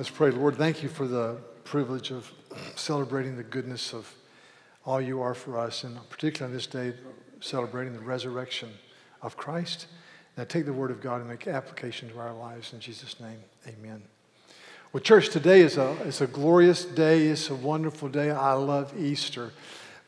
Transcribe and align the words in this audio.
Let's 0.00 0.08
pray. 0.08 0.30
Lord, 0.30 0.56
thank 0.56 0.82
you 0.82 0.88
for 0.88 1.06
the 1.06 1.36
privilege 1.62 2.10
of 2.10 2.32
celebrating 2.74 3.36
the 3.36 3.42
goodness 3.42 3.92
of 3.92 4.10
all 4.86 4.98
you 4.98 5.20
are 5.20 5.34
for 5.34 5.58
us, 5.58 5.84
and 5.84 5.98
particularly 6.08 6.50
on 6.50 6.56
this 6.56 6.66
day, 6.66 6.94
celebrating 7.40 7.92
the 7.92 8.00
resurrection 8.00 8.70
of 9.20 9.36
Christ. 9.36 9.88
Now 10.38 10.44
take 10.44 10.64
the 10.64 10.72
word 10.72 10.90
of 10.90 11.02
God 11.02 11.20
and 11.20 11.28
make 11.28 11.46
application 11.46 12.08
to 12.08 12.18
our 12.18 12.32
lives. 12.32 12.72
In 12.72 12.80
Jesus' 12.80 13.20
name, 13.20 13.40
amen. 13.68 14.02
Well, 14.94 15.02
church, 15.02 15.28
today 15.28 15.60
is 15.60 15.76
a, 15.76 15.94
it's 16.06 16.22
a 16.22 16.26
glorious 16.26 16.86
day. 16.86 17.26
It's 17.26 17.50
a 17.50 17.54
wonderful 17.54 18.08
day. 18.08 18.30
I 18.30 18.54
love 18.54 18.98
Easter. 18.98 19.52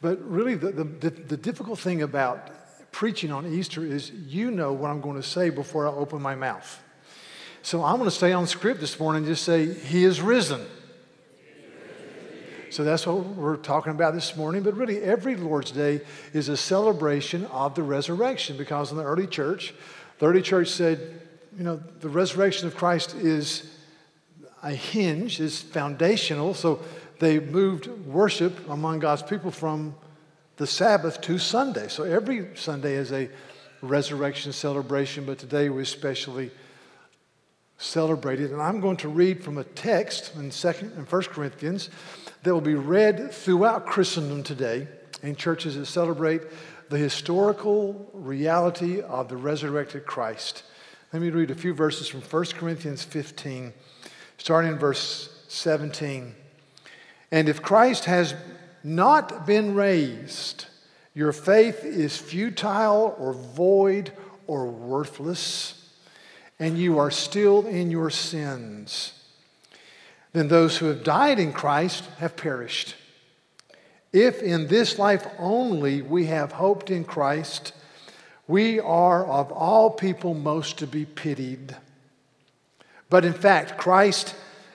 But 0.00 0.26
really, 0.26 0.54
the, 0.54 0.72
the, 0.72 1.10
the 1.10 1.36
difficult 1.36 1.78
thing 1.78 2.00
about 2.00 2.48
preaching 2.92 3.30
on 3.30 3.44
Easter 3.44 3.84
is 3.84 4.10
you 4.10 4.52
know 4.52 4.72
what 4.72 4.90
I'm 4.90 5.02
going 5.02 5.20
to 5.20 5.28
say 5.28 5.50
before 5.50 5.86
I 5.86 5.90
open 5.90 6.22
my 6.22 6.34
mouth. 6.34 6.82
So 7.62 7.84
I'm 7.84 7.96
going 7.96 8.10
to 8.10 8.14
stay 8.14 8.32
on 8.32 8.46
script 8.48 8.80
this 8.80 8.98
morning 8.98 9.18
and 9.18 9.26
just 9.26 9.44
say, 9.44 9.72
He 9.72 10.04
is 10.04 10.20
risen. 10.20 10.66
So 12.70 12.84
that's 12.84 13.06
what 13.06 13.24
we're 13.24 13.56
talking 13.56 13.92
about 13.92 14.14
this 14.14 14.36
morning. 14.36 14.62
But 14.62 14.74
really, 14.76 15.00
every 15.02 15.36
Lord's 15.36 15.70
Day 15.70 16.00
is 16.32 16.48
a 16.48 16.56
celebration 16.56 17.44
of 17.46 17.74
the 17.74 17.82
resurrection 17.82 18.56
because 18.56 18.90
in 18.90 18.96
the 18.96 19.04
early 19.04 19.26
church, 19.26 19.74
the 20.18 20.26
early 20.26 20.42
church 20.42 20.68
said, 20.68 21.20
you 21.56 21.64
know, 21.64 21.80
the 22.00 22.08
resurrection 22.08 22.66
of 22.66 22.74
Christ 22.74 23.14
is 23.14 23.78
a 24.62 24.70
hinge, 24.70 25.38
is 25.38 25.60
foundational. 25.60 26.54
So 26.54 26.80
they 27.20 27.38
moved 27.38 27.88
worship 28.06 28.68
among 28.70 29.00
God's 29.00 29.22
people 29.22 29.50
from 29.50 29.94
the 30.56 30.66
Sabbath 30.66 31.20
to 31.22 31.38
Sunday. 31.38 31.88
So 31.88 32.04
every 32.04 32.56
Sunday 32.56 32.94
is 32.94 33.12
a 33.12 33.28
resurrection 33.82 34.52
celebration, 34.52 35.26
but 35.26 35.38
today 35.38 35.68
we 35.68 35.82
especially 35.82 36.50
celebrated. 37.82 38.52
And 38.52 38.62
I'm 38.62 38.80
going 38.80 38.96
to 38.98 39.08
read 39.08 39.42
from 39.42 39.58
a 39.58 39.64
text 39.64 40.34
in 40.36 40.50
Second 40.50 40.92
and 40.96 41.08
First 41.08 41.30
Corinthians 41.30 41.90
that 42.42 42.52
will 42.52 42.60
be 42.60 42.74
read 42.74 43.32
throughout 43.32 43.86
Christendom 43.86 44.42
today 44.42 44.88
in 45.22 45.36
churches 45.36 45.76
that 45.76 45.86
celebrate 45.86 46.42
the 46.88 46.98
historical 46.98 48.10
reality 48.12 49.00
of 49.00 49.28
the 49.28 49.36
resurrected 49.36 50.06
Christ. 50.06 50.62
Let 51.12 51.22
me 51.22 51.30
read 51.30 51.50
a 51.50 51.54
few 51.54 51.74
verses 51.74 52.08
from 52.08 52.22
1 52.22 52.44
Corinthians 52.54 53.02
15, 53.02 53.72
starting 54.38 54.72
in 54.72 54.78
verse 54.78 55.44
17. 55.48 56.34
And 57.30 57.48
if 57.48 57.62
Christ 57.62 58.06
has 58.06 58.34
not 58.84 59.46
been 59.46 59.74
raised, 59.74 60.66
your 61.14 61.32
faith 61.32 61.84
is 61.84 62.16
futile 62.16 63.14
or 63.18 63.32
void 63.32 64.12
or 64.46 64.66
worthless, 64.66 65.81
and 66.58 66.78
you 66.78 66.98
are 66.98 67.10
still 67.10 67.66
in 67.66 67.90
your 67.90 68.10
sins 68.10 69.12
then 70.32 70.48
those 70.48 70.78
who 70.78 70.86
have 70.86 71.04
died 71.04 71.38
in 71.38 71.52
Christ 71.52 72.04
have 72.18 72.36
perished. 72.36 72.96
If 74.12 74.42
in 74.42 74.66
this 74.66 74.98
life 74.98 75.26
only 75.38 76.02
we 76.02 76.26
have 76.26 76.52
hoped 76.52 76.90
in 76.90 77.04
Christ, 77.04 77.72
we 78.46 78.80
are 78.80 79.24
of 79.26 79.52
all 79.52 79.90
people 79.90 80.34
most 80.34 80.78
to 80.78 80.86
be 80.86 81.04
pitied. 81.04 81.76
But 83.08 83.24
in 83.24 83.34
fact, 83.34 83.78
Christ 83.78 84.34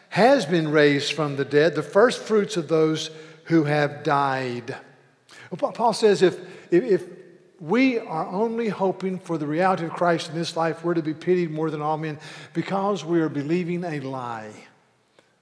has 0.10 0.46
been 0.46 0.70
raised 0.72 1.14
from 1.14 1.36
the 1.36 1.46
dead, 1.46 1.76
the 1.76 1.84
first 1.84 2.22
fruits 2.22 2.56
of 2.56 2.68
those 2.68 3.10
who 3.46 3.64
have 3.66 4.04
died. 4.04 4.76
Paul 5.58 5.94
says 5.94 6.22
if, 6.22 6.40
if 6.72 7.04
we 7.60 8.00
are 8.00 8.28
only 8.28 8.70
hoping 8.70 9.20
for 9.20 9.38
the 9.38 9.48
reality 9.48 9.86
of 9.86 9.94
Christ 9.94 10.30
in 10.30 10.36
this 10.36 10.56
life, 10.56 10.84
we're 10.84 10.94
to 10.94 11.02
be 11.02 11.14
pitied 11.14 11.52
more 11.52 11.70
than 11.72 11.82
all 11.82 11.98
men 11.98 12.20
because 12.54 13.04
we 13.04 13.20
are 13.22 13.30
believing 13.30 13.84
a 13.84 14.00
lie. 14.00 14.52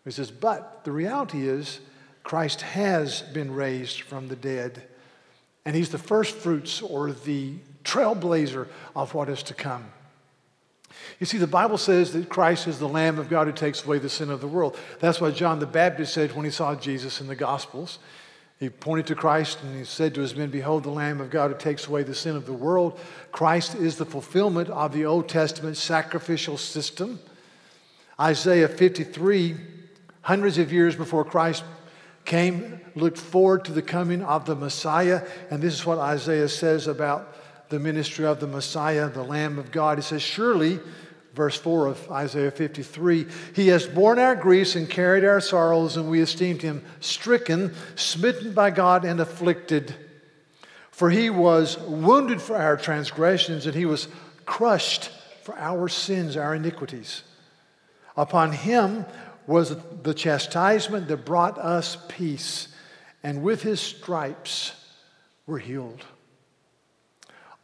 He 0.04 0.12
says, 0.12 0.32
but 0.32 0.84
the 0.84 0.92
reality 0.92 1.48
is, 1.48 1.80
Christ 2.24 2.62
has 2.62 3.22
been 3.22 3.54
raised 3.54 4.02
from 4.02 4.28
the 4.28 4.36
dead, 4.36 4.84
and 5.66 5.76
he's 5.76 5.90
the 5.90 5.98
first 5.98 6.36
fruits 6.36 6.82
or 6.82 7.12
the 7.12 7.54
trailblazer 7.84 8.68
of 8.96 9.14
what 9.14 9.30
is 9.30 9.44
to 9.44 9.54
come. 9.54 9.86
You 11.20 11.26
see, 11.26 11.38
the 11.38 11.48
Bible 11.48 11.78
says 11.78 12.14
that 12.14 12.30
Christ 12.30 12.68
is 12.68 12.80
the 12.80 12.88
Lamb 12.88 13.20
of 13.20 13.30
God 13.30 13.48
who 13.48 13.54
takes 13.54 13.86
away 13.86 14.00
the 14.00 14.10
sin 14.10 14.30
of 14.30 14.42
the 14.42 14.48
world. 14.48 14.78
That's 15.00 15.22
what 15.22 15.36
John 15.36 15.60
the 15.60 15.66
Baptist 15.66 16.14
said 16.14 16.36
when 16.36 16.46
he 16.46 16.52
saw 16.52 16.76
Jesus 16.76 17.22
in 17.22 17.28
the 17.28 17.36
Gospels. 17.36 18.00
He 18.60 18.70
pointed 18.70 19.08
to 19.08 19.16
Christ 19.16 19.62
and 19.64 19.78
he 19.78 19.84
said 19.84 20.16
to 20.16 20.22
his 20.22 20.36
men, 20.36 20.50
Behold, 20.50 20.84
the 20.84 20.90
Lamb 20.90 21.20
of 21.20 21.30
God 21.30 21.52
who 21.52 21.58
takes 21.58 21.88
away 21.88 22.04
the 22.04 22.16
sin 22.16 22.36
of 22.36 22.46
the 22.46 22.54
world. 22.54 23.00
Christ 23.32 23.76
is 23.76 23.98
the 23.98 24.06
fulfillment 24.06 24.70
of 24.70 24.94
the 24.94 25.06
Old 25.06 25.28
Testament 25.28 25.76
sacrificial 25.76 26.58
system. 26.58 27.20
Isaiah 28.20 28.70
53 28.70 29.58
hundreds 30.22 30.58
of 30.58 30.72
years 30.72 30.96
before 30.96 31.26
Christ 31.26 31.64
came, 32.24 32.80
looked 32.96 33.18
forward 33.18 33.66
to 33.66 33.74
the 33.74 33.82
coming 33.82 34.24
of 34.24 34.46
the 34.46 34.56
Messiah. 34.56 35.22
And 35.52 35.62
this 35.62 35.74
is 35.74 35.86
what 35.86 36.00
Isaiah 36.00 36.50
says 36.50 36.88
about 36.88 37.36
the 37.70 37.80
ministry 37.80 38.26
of 38.26 38.40
the 38.40 38.48
Messiah, 38.48 39.10
the 39.10 39.24
Lamb 39.24 39.60
of 39.60 39.72
God. 39.72 39.98
He 39.98 40.02
says, 40.02 40.22
Surely, 40.22 40.80
verse 41.36 41.58
4 41.58 41.88
of 41.88 42.12
Isaiah 42.12 42.52
53, 42.52 43.28
He 43.54 43.68
has 43.68 43.86
borne 43.86 44.18
our 44.20 44.36
griefs 44.36 44.76
and 44.76 44.90
carried 44.90 45.26
our 45.26 45.42
sorrows, 45.42 45.98
and 45.98 46.10
we 46.10 46.22
esteemed 46.22 46.62
Him 46.62 46.84
stricken, 47.02 47.76
smitten 47.96 48.54
by 48.54 48.72
God, 48.72 49.06
and 49.06 49.20
afflicted. 49.20 49.94
For 50.92 51.10
He 51.10 51.30
was 51.30 51.78
wounded 51.80 52.42
for 52.42 52.56
our 52.56 52.78
transgressions, 52.78 53.66
and 53.66 53.76
He 53.76 53.86
was 53.86 54.08
crushed 54.46 55.12
for 55.44 55.56
our 55.58 55.90
sins, 55.90 56.38
our 56.38 56.56
iniquities. 56.56 57.24
Upon 58.18 58.54
Him 58.54 59.06
was 59.48 59.76
the 60.02 60.14
chastisement 60.14 61.08
that 61.08 61.26
brought 61.26 61.58
us 61.58 61.98
peace, 62.08 62.70
and 63.22 63.44
with 63.44 63.62
his 63.62 63.80
stripes 63.80 64.74
we're 65.46 65.60
healed. 65.60 66.04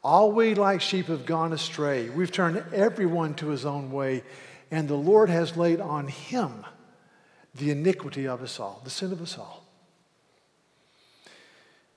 All 0.03 0.31
we 0.31 0.55
like 0.55 0.81
sheep 0.81 1.07
have 1.07 1.25
gone 1.25 1.53
astray. 1.53 2.09
We've 2.09 2.31
turned 2.31 2.63
everyone 2.73 3.35
to 3.35 3.49
his 3.49 3.65
own 3.65 3.91
way, 3.91 4.23
and 4.71 4.87
the 4.87 4.95
Lord 4.95 5.29
has 5.29 5.55
laid 5.57 5.79
on 5.79 6.07
him 6.07 6.65
the 7.53 7.69
iniquity 7.69 8.27
of 8.27 8.41
us 8.41 8.59
all, 8.59 8.81
the 8.83 8.89
sin 8.89 9.11
of 9.11 9.21
us 9.21 9.37
all. 9.37 9.63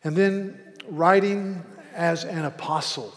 And 0.02 0.14
then, 0.14 0.60
writing 0.88 1.64
as 1.94 2.24
an 2.24 2.44
apostle, 2.44 3.14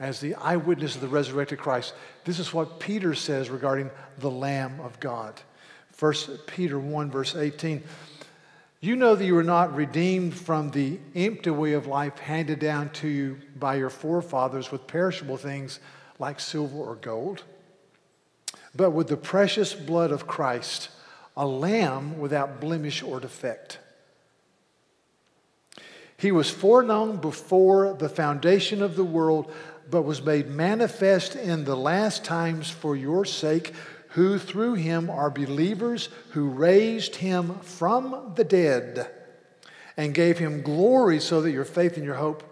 as 0.00 0.20
the 0.20 0.36
eyewitness 0.36 0.94
of 0.94 1.02
the 1.02 1.08
resurrected 1.08 1.58
Christ, 1.58 1.92
this 2.24 2.38
is 2.38 2.54
what 2.54 2.80
Peter 2.80 3.14
says 3.14 3.50
regarding 3.50 3.90
the 4.18 4.30
Lamb 4.30 4.80
of 4.80 4.98
God. 5.00 5.38
1 5.98 6.14
Peter 6.46 6.78
1, 6.78 7.10
verse 7.10 7.34
18. 7.34 7.82
You 8.80 8.94
know 8.94 9.16
that 9.16 9.24
you 9.24 9.34
were 9.34 9.42
not 9.42 9.74
redeemed 9.74 10.34
from 10.34 10.70
the 10.70 11.00
empty 11.16 11.50
way 11.50 11.72
of 11.72 11.88
life 11.88 12.18
handed 12.18 12.60
down 12.60 12.90
to 12.90 13.08
you 13.08 13.38
by 13.56 13.74
your 13.74 13.90
forefathers 13.90 14.70
with 14.70 14.86
perishable 14.86 15.36
things 15.36 15.80
like 16.20 16.38
silver 16.38 16.76
or 16.76 16.94
gold, 16.94 17.42
but 18.76 18.90
with 18.90 19.08
the 19.08 19.16
precious 19.16 19.74
blood 19.74 20.12
of 20.12 20.28
Christ, 20.28 20.90
a 21.36 21.44
lamb 21.44 22.20
without 22.20 22.60
blemish 22.60 23.02
or 23.02 23.18
defect. 23.18 23.80
He 26.16 26.30
was 26.30 26.50
foreknown 26.50 27.16
before 27.16 27.94
the 27.94 28.08
foundation 28.08 28.80
of 28.80 28.94
the 28.94 29.04
world, 29.04 29.52
but 29.90 30.02
was 30.02 30.22
made 30.22 30.48
manifest 30.48 31.34
in 31.34 31.64
the 31.64 31.76
last 31.76 32.24
times 32.24 32.70
for 32.70 32.96
your 32.96 33.24
sake 33.24 33.72
who 34.10 34.38
through 34.38 34.74
him 34.74 35.10
are 35.10 35.30
believers 35.30 36.08
who 36.30 36.48
raised 36.48 37.16
him 37.16 37.58
from 37.60 38.32
the 38.36 38.44
dead 38.44 39.10
and 39.96 40.14
gave 40.14 40.38
him 40.38 40.62
glory 40.62 41.20
so 41.20 41.40
that 41.42 41.50
your 41.50 41.64
faith 41.64 41.96
and 41.96 42.04
your 42.04 42.14
hope 42.14 42.42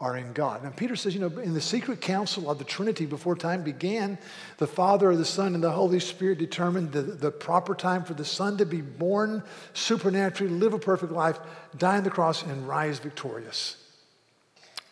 are 0.00 0.16
in 0.16 0.32
God. 0.32 0.62
Now, 0.62 0.70
Peter 0.70 0.94
says, 0.94 1.12
you 1.12 1.20
know, 1.20 1.38
in 1.40 1.54
the 1.54 1.60
secret 1.60 2.00
council 2.00 2.48
of 2.48 2.58
the 2.58 2.64
Trinity 2.64 3.04
before 3.04 3.34
time 3.34 3.64
began, 3.64 4.16
the 4.58 4.66
Father, 4.66 5.14
the 5.16 5.24
Son, 5.24 5.54
and 5.54 5.62
the 5.62 5.72
Holy 5.72 5.98
Spirit 5.98 6.38
determined 6.38 6.92
the, 6.92 7.02
the 7.02 7.32
proper 7.32 7.74
time 7.74 8.04
for 8.04 8.14
the 8.14 8.24
Son 8.24 8.56
to 8.58 8.64
be 8.64 8.80
born 8.80 9.42
supernaturally, 9.74 10.52
live 10.52 10.72
a 10.72 10.78
perfect 10.78 11.12
life, 11.12 11.40
die 11.76 11.96
on 11.96 12.04
the 12.04 12.10
cross, 12.10 12.44
and 12.44 12.68
rise 12.68 13.00
victorious. 13.00 13.76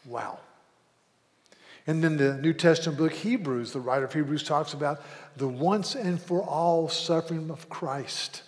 Wow. 0.04 0.40
And 1.86 2.02
then 2.02 2.16
the 2.16 2.36
New 2.38 2.52
Testament 2.52 2.98
book, 2.98 3.12
Hebrews, 3.12 3.72
the 3.72 3.80
writer 3.80 4.06
of 4.06 4.12
Hebrews 4.12 4.42
talks 4.42 4.72
about 4.72 5.02
the 5.36 5.48
once 5.48 5.94
and 5.94 6.20
for 6.20 6.42
all 6.42 6.88
suffering 6.88 7.50
of 7.50 7.68
Christ. 7.68 8.42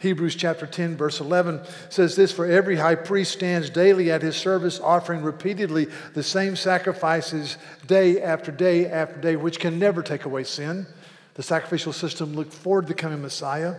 Hebrews 0.00 0.34
chapter 0.34 0.66
10, 0.66 0.96
verse 0.96 1.20
11 1.20 1.60
says 1.90 2.16
this 2.16 2.32
For 2.32 2.46
every 2.46 2.76
high 2.76 2.94
priest 2.94 3.32
stands 3.32 3.68
daily 3.68 4.10
at 4.10 4.22
his 4.22 4.34
service, 4.34 4.80
offering 4.80 5.22
repeatedly 5.22 5.88
the 6.14 6.22
same 6.22 6.56
sacrifices 6.56 7.58
day 7.86 8.22
after 8.22 8.50
day 8.50 8.86
after 8.86 9.20
day, 9.20 9.36
which 9.36 9.60
can 9.60 9.78
never 9.78 10.02
take 10.02 10.24
away 10.24 10.44
sin. 10.44 10.86
The 11.34 11.42
sacrificial 11.42 11.92
system 11.92 12.34
looked 12.34 12.54
forward 12.54 12.82
to 12.82 12.88
the 12.88 12.94
coming 12.94 13.20
Messiah. 13.20 13.76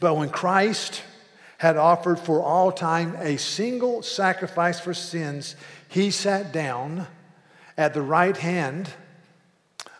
But 0.00 0.16
when 0.16 0.28
Christ 0.28 1.02
had 1.58 1.76
offered 1.76 2.18
for 2.18 2.42
all 2.42 2.72
time 2.72 3.14
a 3.18 3.36
single 3.36 4.02
sacrifice 4.02 4.80
for 4.80 4.94
sins, 4.94 5.54
he 5.88 6.10
sat 6.10 6.52
down 6.52 7.06
at 7.76 7.94
the 7.94 8.02
right 8.02 8.36
hand 8.36 8.92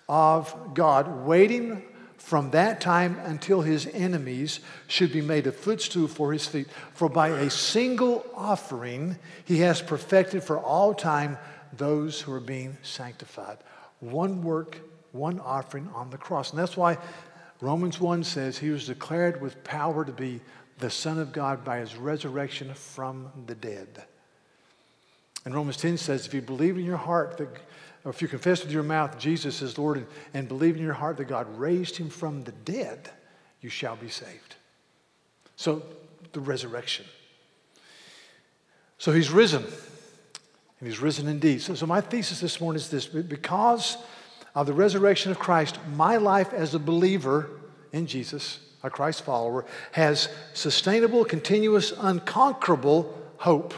of 0.09 0.75
God, 0.75 1.27
waiting 1.27 1.83
from 2.17 2.51
that 2.51 2.81
time 2.81 3.19
until 3.25 3.63
his 3.63 3.87
enemies 3.87 4.61
should 4.87 5.13
be 5.13 5.21
made 5.21 5.47
a 5.47 5.53
footstool 5.53 6.09
for 6.09 6.33
his 6.33 6.47
feet. 6.47 6.69
For 6.95 7.09
by 7.09 7.29
a 7.29 7.51
single 7.51 8.25
offering 8.35 9.19
he 9.45 9.61
has 9.61 9.81
perfected 9.81 10.43
for 10.43 10.59
all 10.59 10.95
time 10.95 11.39
those 11.73 12.21
who 12.21 12.33
are 12.33 12.41
being 12.41 12.77
sanctified. 12.83 13.59
One 14.01 14.43
work, 14.43 14.81
one 15.13 15.41
offering 15.41 15.89
on 15.95 16.11
the 16.11 16.19
cross. 16.19 16.51
And 16.51 16.59
that's 16.59 16.77
why 16.77 16.99
Romans 17.61 18.01
1 18.01 18.25
says 18.25 18.59
he 18.59 18.71
was 18.71 18.87
declared 18.87 19.41
with 19.41 19.65
power 19.65 20.05
to 20.05 20.13
be 20.13 20.41
the 20.79 20.91
Son 20.91 21.19
of 21.19 21.33
God 21.33 21.65
by 21.65 21.79
his 21.79 21.97
resurrection 21.97 22.73
from 22.75 23.31
the 23.47 23.55
dead. 23.55 24.05
And 25.45 25.55
Romans 25.55 25.77
10 25.79 25.97
says, 25.97 26.27
if 26.27 26.35
you 26.35 26.43
believe 26.43 26.77
in 26.77 26.85
your 26.85 26.97
heart 26.97 27.39
that, 27.39 27.49
or 28.05 28.11
if 28.11 28.23
you 28.23 28.29
confess 28.29 28.63
with 28.63 28.73
your 28.73 28.83
mouth 28.83 29.19
Jesus 29.19 29.63
is 29.63 29.79
Lord 29.79 29.99
and, 29.99 30.07
and 30.35 30.49
believe 30.49 30.77
in 30.77 30.83
your 30.83 30.95
heart 30.95 31.17
that 31.17 31.27
God 31.27 31.47
raised 31.59 31.97
him 31.97 32.09
from 32.09 32.45
the 32.45 32.53
dead, 32.53 33.11
you 33.61 33.71
shall 33.71 33.97
be 33.97 34.09
saved. 34.09 34.57
So, 35.57 35.83
the 36.33 36.41
resurrection. 36.41 37.05
So, 38.99 39.13
he's 39.13 39.31
risen. 39.31 39.65
And 40.81 40.89
he's 40.89 41.01
risen 41.01 41.27
indeed. 41.27 41.61
So, 41.61 41.75
so 41.75 41.87
my 41.87 42.01
thesis 42.01 42.41
this 42.41 42.61
morning 42.61 42.77
is 42.77 42.89
this 42.89 43.07
because 43.07 43.97
of 44.55 44.67
the 44.67 44.73
resurrection 44.73 45.31
of 45.31 45.39
Christ, 45.39 45.79
my 45.95 46.17
life 46.17 46.53
as 46.53 46.75
a 46.75 46.79
believer 46.79 47.51
in 47.93 48.07
Jesus, 48.07 48.61
a 48.83 48.91
Christ 48.91 49.25
follower, 49.25 49.65
has 49.93 50.29
sustainable, 50.55 51.25
continuous, 51.25 51.93
unconquerable 51.99 53.17
hope. 53.39 53.75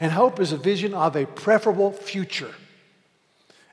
And 0.00 0.12
hope 0.12 0.40
is 0.40 0.52
a 0.52 0.56
vision 0.56 0.94
of 0.94 1.16
a 1.16 1.26
preferable 1.26 1.92
future. 1.92 2.54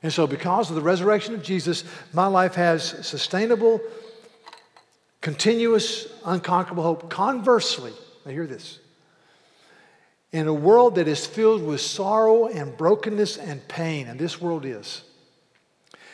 And 0.06 0.12
so, 0.12 0.28
because 0.28 0.70
of 0.70 0.76
the 0.76 0.82
resurrection 0.82 1.34
of 1.34 1.42
Jesus, 1.42 1.82
my 2.12 2.28
life 2.28 2.54
has 2.54 2.84
sustainable, 3.04 3.80
continuous, 5.20 6.06
unconquerable 6.24 6.84
hope. 6.84 7.10
Conversely, 7.10 7.92
now 8.24 8.30
hear 8.30 8.46
this 8.46 8.78
in 10.30 10.46
a 10.46 10.54
world 10.54 10.94
that 10.94 11.08
is 11.08 11.26
filled 11.26 11.60
with 11.60 11.80
sorrow 11.80 12.46
and 12.46 12.76
brokenness 12.76 13.36
and 13.36 13.66
pain, 13.66 14.06
and 14.06 14.16
this 14.16 14.40
world 14.40 14.64
is, 14.64 15.02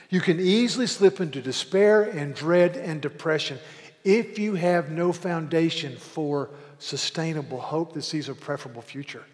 you 0.08 0.22
can 0.22 0.40
easily 0.40 0.86
slip 0.86 1.20
into 1.20 1.42
despair 1.42 2.02
and 2.02 2.34
dread 2.34 2.78
and 2.78 3.02
depression 3.02 3.58
if 4.04 4.38
you 4.38 4.54
have 4.54 4.90
no 4.90 5.12
foundation 5.12 5.98
for 5.98 6.48
sustainable 6.78 7.60
hope 7.60 7.92
that 7.92 8.04
sees 8.04 8.30
a 8.30 8.34
preferable 8.34 8.80
future. 8.80 9.26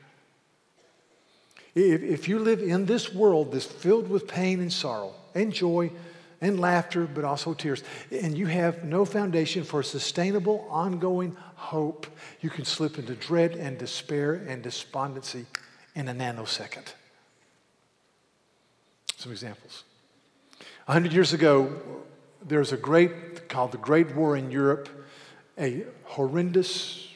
If, 1.79 2.03
if 2.03 2.29
you 2.29 2.41
live 2.41 2.61
in 2.61 2.87
this 2.87 3.15
world 3.15 3.53
that's 3.53 3.65
filled 3.65 4.09
with 4.09 4.27
pain 4.27 4.61
and 4.61 4.73
sorrow 4.73 5.15
and 5.35 5.53
joy 5.53 5.93
and 6.41 6.59
laughter, 6.59 7.07
but 7.07 7.25
also 7.25 7.55
tears, 7.55 7.85
and 8.11 8.37
you 8.37 8.47
have 8.47 8.83
no 8.85 9.05
foundation 9.05 9.63
for 9.63 9.85
sustainable, 9.85 10.67
ongoing 10.71 11.37
hope, 11.55 12.07
you 12.41 12.51
can 12.51 12.65
slip 12.65 12.99
into 12.99 13.15
dread 13.15 13.53
and 13.53 13.79
despair 13.79 14.35
and 14.35 14.63
despondency 14.63 15.47
in 15.95 16.09
a 16.09 16.15
nanosecond. 16.15 16.93
Some 19.17 19.31
examples. 19.31 19.85
A 20.89 20.93
hundred 20.93 21.13
years 21.13 21.33
ago, 21.33 21.81
there 22.45 22.59
was 22.59 22.73
a 22.73 22.77
great, 22.77 23.49
called 23.49 23.71
the 23.71 23.79
Great 23.79 24.17
War 24.17 24.37
in 24.37 24.51
Europe, 24.51 24.89
a 25.57 25.85
horrendous, 26.05 27.09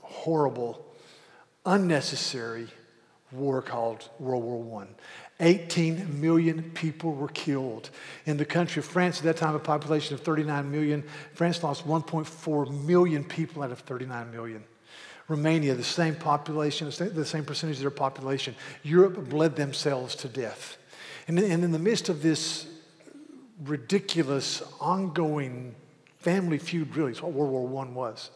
horrible, 0.00 0.89
unnecessary 1.64 2.68
war 3.32 3.62
called 3.62 4.08
World 4.18 4.42
War 4.42 4.82
I. 4.82 4.86
18 5.42 6.20
million 6.20 6.70
people 6.74 7.14
were 7.14 7.28
killed. 7.28 7.90
In 8.26 8.36
the 8.36 8.44
country 8.44 8.80
of 8.80 8.86
France, 8.86 9.18
at 9.18 9.24
that 9.24 9.36
time, 9.36 9.54
a 9.54 9.58
population 9.58 10.14
of 10.14 10.20
39 10.20 10.70
million, 10.70 11.04
France 11.34 11.62
lost 11.62 11.86
1.4 11.86 12.84
million 12.84 13.24
people 13.24 13.62
out 13.62 13.70
of 13.70 13.80
39 13.80 14.30
million. 14.30 14.64
Romania, 15.28 15.74
the 15.74 15.84
same 15.84 16.16
population, 16.16 16.90
the 16.90 17.24
same 17.24 17.44
percentage 17.44 17.76
of 17.76 17.82
their 17.82 17.90
population. 17.90 18.54
Europe 18.82 19.28
bled 19.28 19.54
themselves 19.54 20.16
to 20.16 20.28
death. 20.28 20.76
And 21.28 21.38
in 21.38 21.70
the 21.70 21.78
midst 21.78 22.08
of 22.08 22.20
this 22.20 22.66
ridiculous, 23.62 24.62
ongoing 24.80 25.76
family 26.18 26.58
feud, 26.58 26.96
really, 26.96 27.12
is 27.12 27.22
what 27.22 27.32
World 27.32 27.70
War 27.70 27.86
I 27.86 27.88
was. 27.90 28.30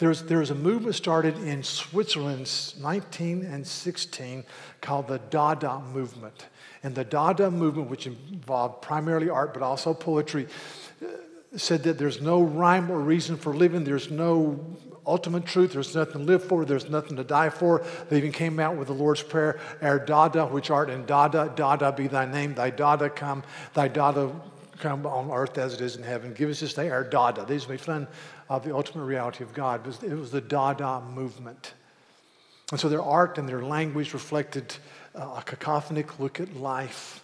There's, 0.00 0.22
there's 0.22 0.48
a 0.48 0.54
movement 0.54 0.94
started 0.94 1.36
in 1.36 1.62
Switzerland 1.62 2.50
19 2.80 3.44
and 3.44 3.66
16 3.66 4.44
called 4.80 5.08
the 5.08 5.18
Dada 5.18 5.78
movement. 5.92 6.46
And 6.82 6.94
the 6.94 7.04
Dada 7.04 7.50
movement, 7.50 7.90
which 7.90 8.06
involved 8.06 8.80
primarily 8.80 9.28
art 9.28 9.52
but 9.52 9.62
also 9.62 9.92
poetry, 9.92 10.46
uh, 11.04 11.06
said 11.54 11.82
that 11.82 11.98
there's 11.98 12.22
no 12.22 12.40
rhyme 12.40 12.90
or 12.90 12.98
reason 12.98 13.36
for 13.36 13.54
living, 13.54 13.84
there's 13.84 14.10
no 14.10 14.64
ultimate 15.06 15.44
truth, 15.44 15.74
there's 15.74 15.94
nothing 15.94 16.12
to 16.12 16.18
live 16.20 16.44
for, 16.44 16.64
there's 16.64 16.88
nothing 16.88 17.18
to 17.18 17.24
die 17.24 17.50
for. 17.50 17.84
They 18.08 18.16
even 18.16 18.32
came 18.32 18.58
out 18.58 18.76
with 18.76 18.88
the 18.88 18.94
Lord's 18.94 19.22
Prayer, 19.22 19.60
Our 19.82 19.98
Dada, 19.98 20.46
which 20.46 20.70
art 20.70 20.88
in 20.88 21.04
Dada, 21.04 21.52
Dada 21.54 21.92
be 21.92 22.06
thy 22.06 22.24
name, 22.24 22.54
thy 22.54 22.70
Dada 22.70 23.10
come, 23.10 23.42
thy 23.74 23.88
Dada 23.88 24.32
come 24.80 25.06
on 25.06 25.30
earth 25.30 25.58
as 25.58 25.74
it 25.74 25.80
is 25.80 25.96
in 25.96 26.02
heaven. 26.02 26.32
Give 26.32 26.50
us 26.50 26.60
this 26.60 26.74
day 26.74 26.90
our 26.90 27.04
Dada. 27.04 27.44
These 27.44 27.68
made 27.68 27.80
fun 27.80 28.08
of 28.48 28.64
the 28.64 28.74
ultimate 28.74 29.04
reality 29.04 29.44
of 29.44 29.52
God. 29.54 29.86
It 29.86 30.14
was, 30.14 30.30
the 30.30 30.40
Dada 30.40 31.00
movement. 31.00 31.74
And 32.70 32.80
so 32.80 32.88
their 32.88 33.02
art 33.02 33.38
and 33.38 33.48
their 33.48 33.62
language 33.62 34.12
reflected 34.12 34.74
uh, 35.14 35.38
a 35.38 35.42
cacophonic 35.42 36.18
look 36.18 36.40
at 36.40 36.56
life. 36.56 37.22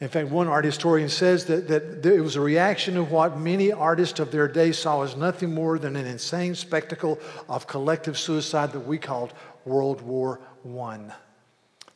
In 0.00 0.08
fact, 0.08 0.28
one 0.28 0.46
art 0.46 0.64
historian 0.64 1.08
says 1.08 1.46
that, 1.46 1.66
that 1.68 2.06
it 2.06 2.20
was 2.20 2.36
a 2.36 2.40
reaction 2.40 2.96
of 2.96 3.10
what 3.10 3.36
many 3.36 3.72
artists 3.72 4.20
of 4.20 4.30
their 4.30 4.46
day 4.46 4.70
saw 4.70 5.02
as 5.02 5.16
nothing 5.16 5.52
more 5.52 5.76
than 5.78 5.96
an 5.96 6.06
insane 6.06 6.54
spectacle 6.54 7.18
of 7.48 7.66
collective 7.66 8.16
suicide 8.16 8.72
that 8.72 8.80
we 8.80 8.98
called 8.98 9.32
World 9.64 10.00
War 10.02 10.40
I. 10.64 11.12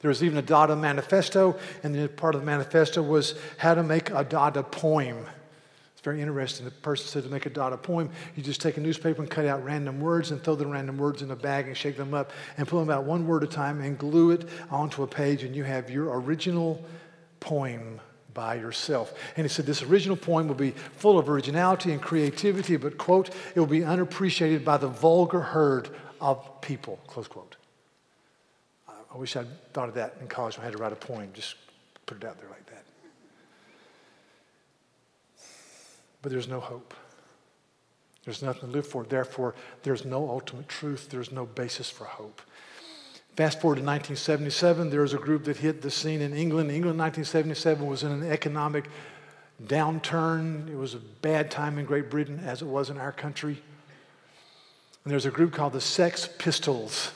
There 0.03 0.09
was 0.09 0.23
even 0.23 0.37
a 0.37 0.43
Dada 0.43 0.77
manifesto, 0.77 1.57
and 1.83 2.17
part 2.17 2.35
of 2.35 2.43
the 2.43 2.45
manifesto 2.45 3.03
was 3.03 3.35
how 3.57 3.75
to 3.75 3.83
make 3.83 4.11
a 4.11 4.25
Dada 4.25 4.63
poem 4.63 5.25
It's 6.03 6.05
very 6.05 6.21
interesting. 6.21 6.65
The 6.65 6.73
person 6.73 7.07
said 7.07 7.23
to 7.23 7.29
make 7.29 7.47
a 7.47 7.51
Dada 7.51 7.77
poem, 7.77 8.11
you 8.35 8.43
just 8.43 8.61
take 8.61 8.77
a 8.77 8.81
newspaper 8.81 9.23
and 9.23 9.31
cut 9.31 9.47
out 9.47 9.65
random 9.65 10.01
words 10.01 10.33
and 10.33 10.43
throw 10.43 10.57
the 10.57 10.67
random 10.67 10.99
words 10.99 11.23
in 11.23 11.31
a 11.31 11.37
bag 11.37 11.69
and 11.69 11.77
shake 11.77 11.97
them 11.97 12.13
up 12.13 12.33
and 12.57 12.67
pull 12.67 12.81
them 12.81 12.91
out 12.91 13.05
one 13.05 13.25
word 13.25 13.45
at 13.45 13.51
a 13.51 13.53
time 13.53 13.81
and 13.81 13.97
glue 13.97 14.33
it 14.33 14.49
onto 14.69 15.05
a 15.05 15.07
page, 15.07 15.45
and 15.45 15.55
you 15.55 15.63
have 15.63 15.91
your 15.91 16.19
original 16.21 16.85
poem 17.39 18.01
by 18.35 18.57
yourself. 18.57 19.15
And 19.37 19.45
he 19.45 19.49
said 19.49 19.65
this 19.65 19.85
original 19.85 20.17
poem 20.17 20.49
will 20.49 20.57
be 20.57 20.73
full 20.97 21.21
of 21.21 21.31
originality 21.31 21.93
and 21.93 22.03
creativity, 22.03 22.77
but, 22.77 22.99
quote, 22.99 23.31
it 23.55 23.61
will 23.61 23.69
be 23.69 23.85
unappreciated 23.85 24.65
by 24.65 24.79
the 24.79 24.89
vulgar 24.89 25.41
herd 25.41 25.89
of 26.21 26.61
people, 26.63 26.99
close 27.07 27.29
quote. 27.29 27.55
I 29.13 29.19
wish 29.19 29.37
I'd 29.37 29.73
thought 29.73 29.89
of 29.89 29.95
that 29.95 30.17
in 30.21 30.27
college 30.27 30.57
when 30.57 30.63
I 30.63 30.65
had 30.67 30.77
to 30.77 30.83
write 30.83 30.93
a 30.93 30.97
poem, 30.97 31.31
just 31.35 31.57
put 32.07 32.17
it 32.17 32.25
out 32.25 32.39
there 32.41 32.49
like 32.49 32.67
that. 32.67 32.85
but 36.23 36.31
there's 36.31 36.49
no 36.49 36.61
hope. 36.61 36.95
There's 38.25 38.43
nothing 38.43 38.61
to 38.61 38.67
live 38.69 38.87
for. 38.87 39.05
Therefore, 39.05 39.55
there's 39.83 40.05
no 40.05 40.31
ultimate 40.31 40.69
truth. 40.69 41.09
There's 41.11 41.33
no 41.33 41.45
basis 41.45 41.91
for 41.91 42.05
hope. 42.05 42.41
Fast 43.37 43.61
forward 43.61 43.77
to 43.77 43.83
1977, 43.83 44.91
there 44.91 45.01
was 45.01 45.15
a 45.15 45.19
group 45.19 45.45
that 45.45 45.57
hit 45.57 45.83
the 45.83 45.91
scene 45.91 46.21
in 46.21 46.33
England. 46.33 46.71
England 46.71 46.99
1977 46.99 47.87
was 47.87 48.05
in 48.05 48.13
an 48.13 48.31
economic 48.31 48.89
downturn. 49.65 50.69
It 50.69 50.77
was 50.77 50.95
a 50.95 50.99
bad 50.99 51.51
time 51.51 51.79
in 51.79 51.85
Great 51.85 52.11
Britain, 52.11 52.41
as 52.45 52.63
it 52.63 52.69
was 52.69 52.91
in 52.91 52.99
our 52.99 53.11
country. 53.11 53.61
And 55.05 55.11
there's 55.11 55.27
a 55.27 55.31
group 55.31 55.53
called 55.53 55.73
the 55.73 55.81
Sex 55.81 56.29
Pistols 56.39 57.11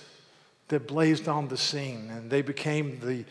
that 0.69 0.87
blazed 0.87 1.29
on 1.29 1.49
the 1.49 1.57
scene, 1.57 2.11
and 2.11 2.31
they 2.31 2.43
became 2.43 2.99
the 3.01 3.25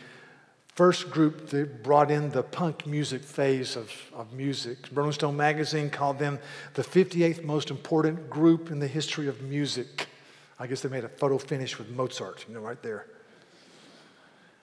first 0.76 1.10
group 1.10 1.48
that 1.48 1.82
brought 1.82 2.10
in 2.10 2.30
the 2.30 2.42
punk 2.42 2.86
music 2.86 3.22
phase 3.22 3.76
of, 3.76 3.90
of 4.14 4.32
music. 4.32 4.78
Rolling 4.92 5.12
Stone 5.12 5.36
magazine 5.36 5.88
called 5.88 6.18
them 6.18 6.38
the 6.74 6.82
58th 6.82 7.42
most 7.44 7.70
important 7.70 8.28
group 8.28 8.70
in 8.70 8.78
the 8.78 8.86
history 8.86 9.26
of 9.26 9.40
music. 9.42 10.06
I 10.58 10.66
guess 10.66 10.82
they 10.82 10.88
made 10.88 11.04
a 11.04 11.08
photo 11.08 11.38
finish 11.38 11.78
with 11.78 11.88
Mozart, 11.90 12.44
you 12.46 12.54
know, 12.54 12.60
right 12.60 12.80
there. 12.82 13.06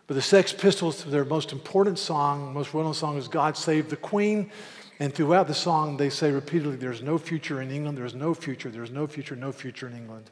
But 0.06 0.16
the 0.16 0.22
Sex 0.22 0.54
Pistols, 0.54 1.04
their 1.06 1.26
most 1.26 1.52
important 1.52 1.98
song, 1.98 2.54
most 2.54 2.74
well 2.74 2.84
known 2.84 2.94
song 2.94 3.18
is 3.18 3.28
God 3.28 3.58
Save 3.58 3.90
the 3.90 3.96
Queen. 3.96 4.52
And 5.00 5.14
throughout 5.14 5.48
the 5.48 5.54
song, 5.56 5.98
they 5.98 6.10
say 6.10 6.32
repeatedly, 6.32 6.76
There's 6.76 7.02
no 7.02 7.18
future 7.18 7.62
in 7.62 7.72
England, 7.72 7.98
there's 7.98 8.14
no 8.14 8.34
future, 8.34 8.70
there's 8.70 8.92
no 8.92 9.08
future, 9.08 9.36
no 9.36 9.52
future 9.52 9.88
in 9.88 9.96
England. 9.96 10.30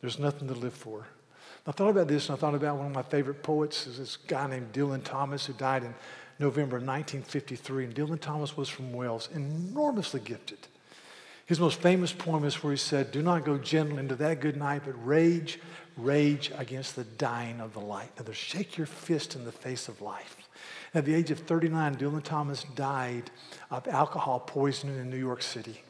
There's 0.00 0.18
nothing 0.18 0.48
to 0.48 0.54
live 0.54 0.74
for. 0.74 1.06
I 1.66 1.72
thought 1.72 1.90
about 1.90 2.08
this 2.08 2.28
and 2.28 2.36
I 2.36 2.40
thought 2.40 2.54
about 2.54 2.76
one 2.76 2.86
of 2.86 2.92
my 2.92 3.02
favorite 3.02 3.42
poets, 3.42 3.86
is 3.86 3.98
this 3.98 4.16
guy 4.16 4.48
named 4.48 4.72
Dylan 4.72 5.04
Thomas 5.04 5.46
who 5.46 5.52
died 5.52 5.84
in 5.84 5.94
November 6.38 6.76
1953. 6.76 7.84
And 7.84 7.94
Dylan 7.94 8.20
Thomas 8.20 8.56
was 8.56 8.68
from 8.68 8.92
Wales, 8.92 9.28
enormously 9.34 10.20
gifted. 10.20 10.58
His 11.44 11.60
most 11.60 11.80
famous 11.80 12.12
poem 12.12 12.44
is 12.44 12.62
where 12.62 12.72
he 12.72 12.78
said, 12.78 13.10
Do 13.10 13.22
not 13.22 13.44
go 13.44 13.58
gentle 13.58 13.98
into 13.98 14.14
that 14.16 14.40
good 14.40 14.56
night, 14.56 14.82
but 14.84 14.94
rage, 15.04 15.58
rage 15.96 16.52
against 16.56 16.96
the 16.96 17.04
dying 17.04 17.60
of 17.60 17.74
the 17.74 17.80
light. 17.80 18.10
Now, 18.16 18.32
shake 18.32 18.78
your 18.78 18.86
fist 18.86 19.34
in 19.34 19.44
the 19.44 19.52
face 19.52 19.88
of 19.88 20.00
life. 20.00 20.36
At 20.94 21.04
the 21.04 21.14
age 21.14 21.30
of 21.30 21.40
39, 21.40 21.96
Dylan 21.96 22.22
Thomas 22.22 22.64
died 22.74 23.30
of 23.70 23.86
alcohol 23.88 24.40
poisoning 24.40 24.96
in 24.96 25.10
New 25.10 25.16
York 25.16 25.42
City. 25.42 25.82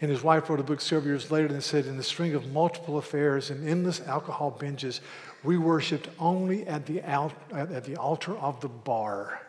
And 0.00 0.10
his 0.10 0.22
wife 0.22 0.48
wrote 0.48 0.60
a 0.60 0.64
book 0.64 0.80
several 0.80 1.08
years 1.08 1.30
later 1.30 1.52
and 1.52 1.62
said, 1.62 1.86
In 1.86 1.96
the 1.96 2.04
string 2.04 2.34
of 2.34 2.52
multiple 2.52 2.98
affairs 2.98 3.50
and 3.50 3.68
endless 3.68 4.00
alcohol 4.06 4.56
binges, 4.58 5.00
we 5.42 5.58
worshiped 5.58 6.08
only 6.18 6.66
at 6.66 6.86
the, 6.86 7.00
al- 7.02 7.32
at 7.52 7.84
the 7.84 7.96
altar 7.96 8.36
of 8.36 8.60
the 8.60 8.68
bar. 8.68 9.40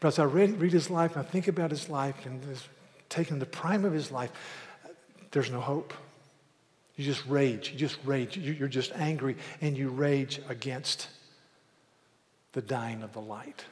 But 0.00 0.08
as 0.08 0.18
I 0.18 0.24
read, 0.24 0.60
read 0.60 0.72
his 0.72 0.90
life 0.90 1.16
and 1.16 1.26
I 1.26 1.28
think 1.28 1.48
about 1.48 1.70
his 1.70 1.88
life 1.88 2.24
and 2.24 2.42
his 2.44 2.66
taken 3.08 3.38
the 3.38 3.46
prime 3.46 3.84
of 3.84 3.92
his 3.92 4.10
life, 4.10 4.30
there's 5.30 5.50
no 5.50 5.60
hope. 5.60 5.92
You 6.96 7.04
just 7.04 7.26
rage. 7.26 7.70
You 7.70 7.78
just 7.78 7.98
rage. 8.04 8.36
You're 8.36 8.68
just 8.68 8.92
angry 8.94 9.36
and 9.60 9.76
you 9.76 9.90
rage 9.90 10.40
against 10.48 11.08
the 12.52 12.62
dying 12.62 13.02
of 13.02 13.12
the 13.12 13.20
light. 13.20 13.64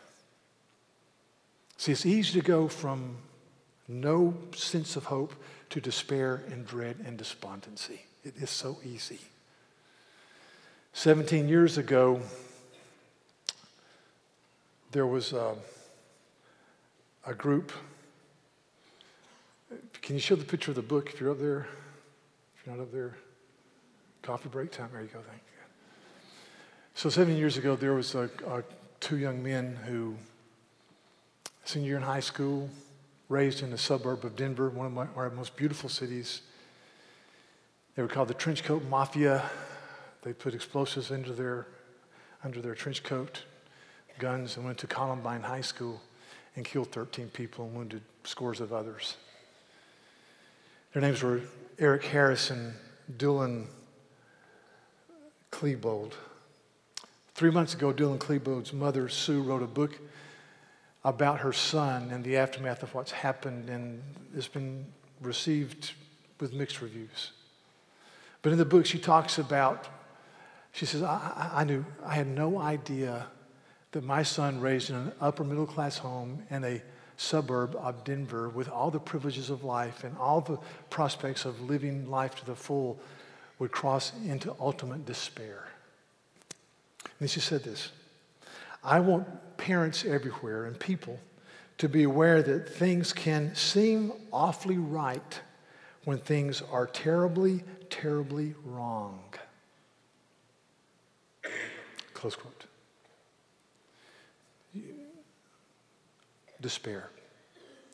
See, 1.79 1.93
it's 1.93 2.07
easy 2.07 2.39
to 2.41 2.47
go 2.47 2.69
from 2.69 3.17
no 3.89 4.35
sense 4.55 4.97
of 4.97 5.05
hope 5.05 5.35
to 5.71 5.81
despair 5.81 6.43
and 6.51 6.67
dread 6.67 6.97
and 7.05 7.19
despondency. 7.19 8.07
It 8.25 8.35
is 8.37 8.51
so 8.51 8.79
easy. 8.85 9.21
17 10.93 11.49
years 11.49 11.77
ago, 11.77 12.21
there 14.93 15.07
was 15.07 15.33
a, 15.33 15.55
a 17.27 17.35
group 17.35 17.73
can 20.05 20.15
you 20.15 20.21
show 20.21 20.37
the 20.37 20.45
picture 20.45 20.71
of 20.71 20.75
the 20.75 20.83
book 20.83 21.09
if 21.15 21.19
you're 21.19 21.31
up 21.31 21.39
there? 21.39 21.67
If 22.59 22.67
you're 22.67 22.77
not 22.77 22.83
up 22.83 22.93
there, 22.93 23.17
coffee 24.21 24.51
break 24.51 24.71
time. 24.71 24.91
There 24.93 25.01
you 25.01 25.09
go. 25.09 25.21
Thank 25.21 25.41
you. 25.41 26.29
So 26.95 27.09
seven 27.09 27.39
years 27.39 27.57
ago, 27.57 27.75
there 27.75 27.95
was 27.95 28.15
a, 28.15 28.29
a, 28.47 28.63
two 29.01 29.17
young 29.17 29.43
men 29.43 29.79
who, 29.87 30.15
senior 31.65 31.89
year 31.89 31.97
in 31.97 32.03
high 32.03 32.21
school, 32.21 32.69
raised 33.29 33.63
in 33.63 33.73
a 33.73 33.79
suburb 33.79 34.25
of 34.25 34.37
Denver, 34.37 34.69
one 34.69 34.87
of 34.87 34.93
my, 34.93 35.07
our 35.17 35.31
most 35.31 35.57
beautiful 35.57 35.89
cities. 35.89 36.43
They 37.95 38.03
were 38.03 38.09
called 38.09 38.29
the 38.29 38.35
Trenchcoat 38.35 38.89
Mafia. 38.89 39.43
They 40.23 40.33
put 40.33 40.55
explosives 40.55 41.11
into 41.11 41.33
their, 41.33 41.67
under 42.43 42.61
their 42.61 42.75
trench 42.75 43.03
coat, 43.03 43.45
guns, 44.19 44.57
and 44.57 44.65
went 44.65 44.79
to 44.79 44.87
Columbine 44.87 45.43
High 45.43 45.61
School 45.61 46.01
and 46.57 46.65
killed 46.65 46.93
13 46.93 47.29
people 47.29 47.67
and 47.67 47.75
wounded 47.75 48.03
scores 48.25 48.61
of 48.61 48.73
others. 48.73 49.17
Their 50.93 51.03
names 51.03 51.23
were 51.23 51.41
Eric 51.79 52.05
Harris 52.05 52.51
and 52.51 52.75
Dylan 53.17 53.67
Klebold. 55.51 56.13
Three 57.35 57.51
months 57.51 57.75
ago, 57.75 57.93
Dylan 57.93 58.19
Klebold's 58.19 58.73
mother, 58.73 59.09
Sue, 59.09 59.43
wrote 59.43 59.63
a 59.63 59.67
book 59.67 59.99
about 61.05 61.41
her 61.41 61.53
son 61.53 62.11
and 62.11 62.25
the 62.25 62.37
aftermath 62.37 62.83
of 62.83 62.95
what's 62.95 63.13
happened, 63.13 63.69
and 63.69 64.03
it's 64.35 64.49
been 64.49 64.87
received 65.21 65.93
with 66.41 66.53
mixed 66.53 66.81
reviews. 66.81 67.33
But 68.43 68.53
in 68.53 68.59
the 68.59 68.65
book, 68.65 68.87
she 68.87 68.99
talks 68.99 69.39
about, 69.39 69.89
she 70.73 70.87
says, 70.87 71.03
I, 71.03 71.51
I 71.55 71.65
knew, 71.65 71.85
I 72.05 72.15
had 72.15 72.27
no 72.27 72.59
idea 72.59 73.27
that 73.93 74.03
my 74.03 74.23
son 74.23 74.61
raised 74.61 74.91
in 74.91 74.97
an 74.97 75.13
upper 75.21 75.45
middle 75.45 75.67
class 75.67 75.99
home 75.99 76.43
in 76.51 76.65
a 76.65 76.83
suburb 77.17 77.77
of 77.77 78.03
Denver 78.05 78.49
with 78.49 78.69
all 78.69 78.91
the 78.91 78.99
privileges 78.99 79.51
of 79.51 79.63
life 79.63 80.05
and 80.05 80.17
all 80.19 80.41
the 80.41 80.59
prospects 80.91 81.45
of 81.45 81.61
living 81.61 82.11
life 82.11 82.35
to 82.37 82.45
the 82.45 82.57
full 82.57 82.99
would 83.59 83.71
cross 83.71 84.13
into 84.27 84.55
ultimate 84.59 85.07
despair. 85.07 85.69
And 87.21 87.31
she 87.31 87.41
said 87.41 87.63
this 87.63 87.93
I 88.85 89.01
want 89.01 89.57
parents 89.57 90.05
everywhere 90.05 90.67
and 90.67 90.79
people 90.79 91.19
to 91.79 91.89
be 91.89 92.03
aware 92.05 92.43
that 92.43 92.69
things 92.69 93.13
can 93.13 93.55
seem 93.55 94.13
awfully 94.33 94.79
right 94.79 95.41
when 96.05 96.19
things 96.19 96.63
are 96.71 96.87
terribly, 96.87 97.65
terribly 97.89 98.55
wrong. 98.65 99.23
Close 102.13 102.37
quote. 102.37 102.67
despair. 106.65 107.11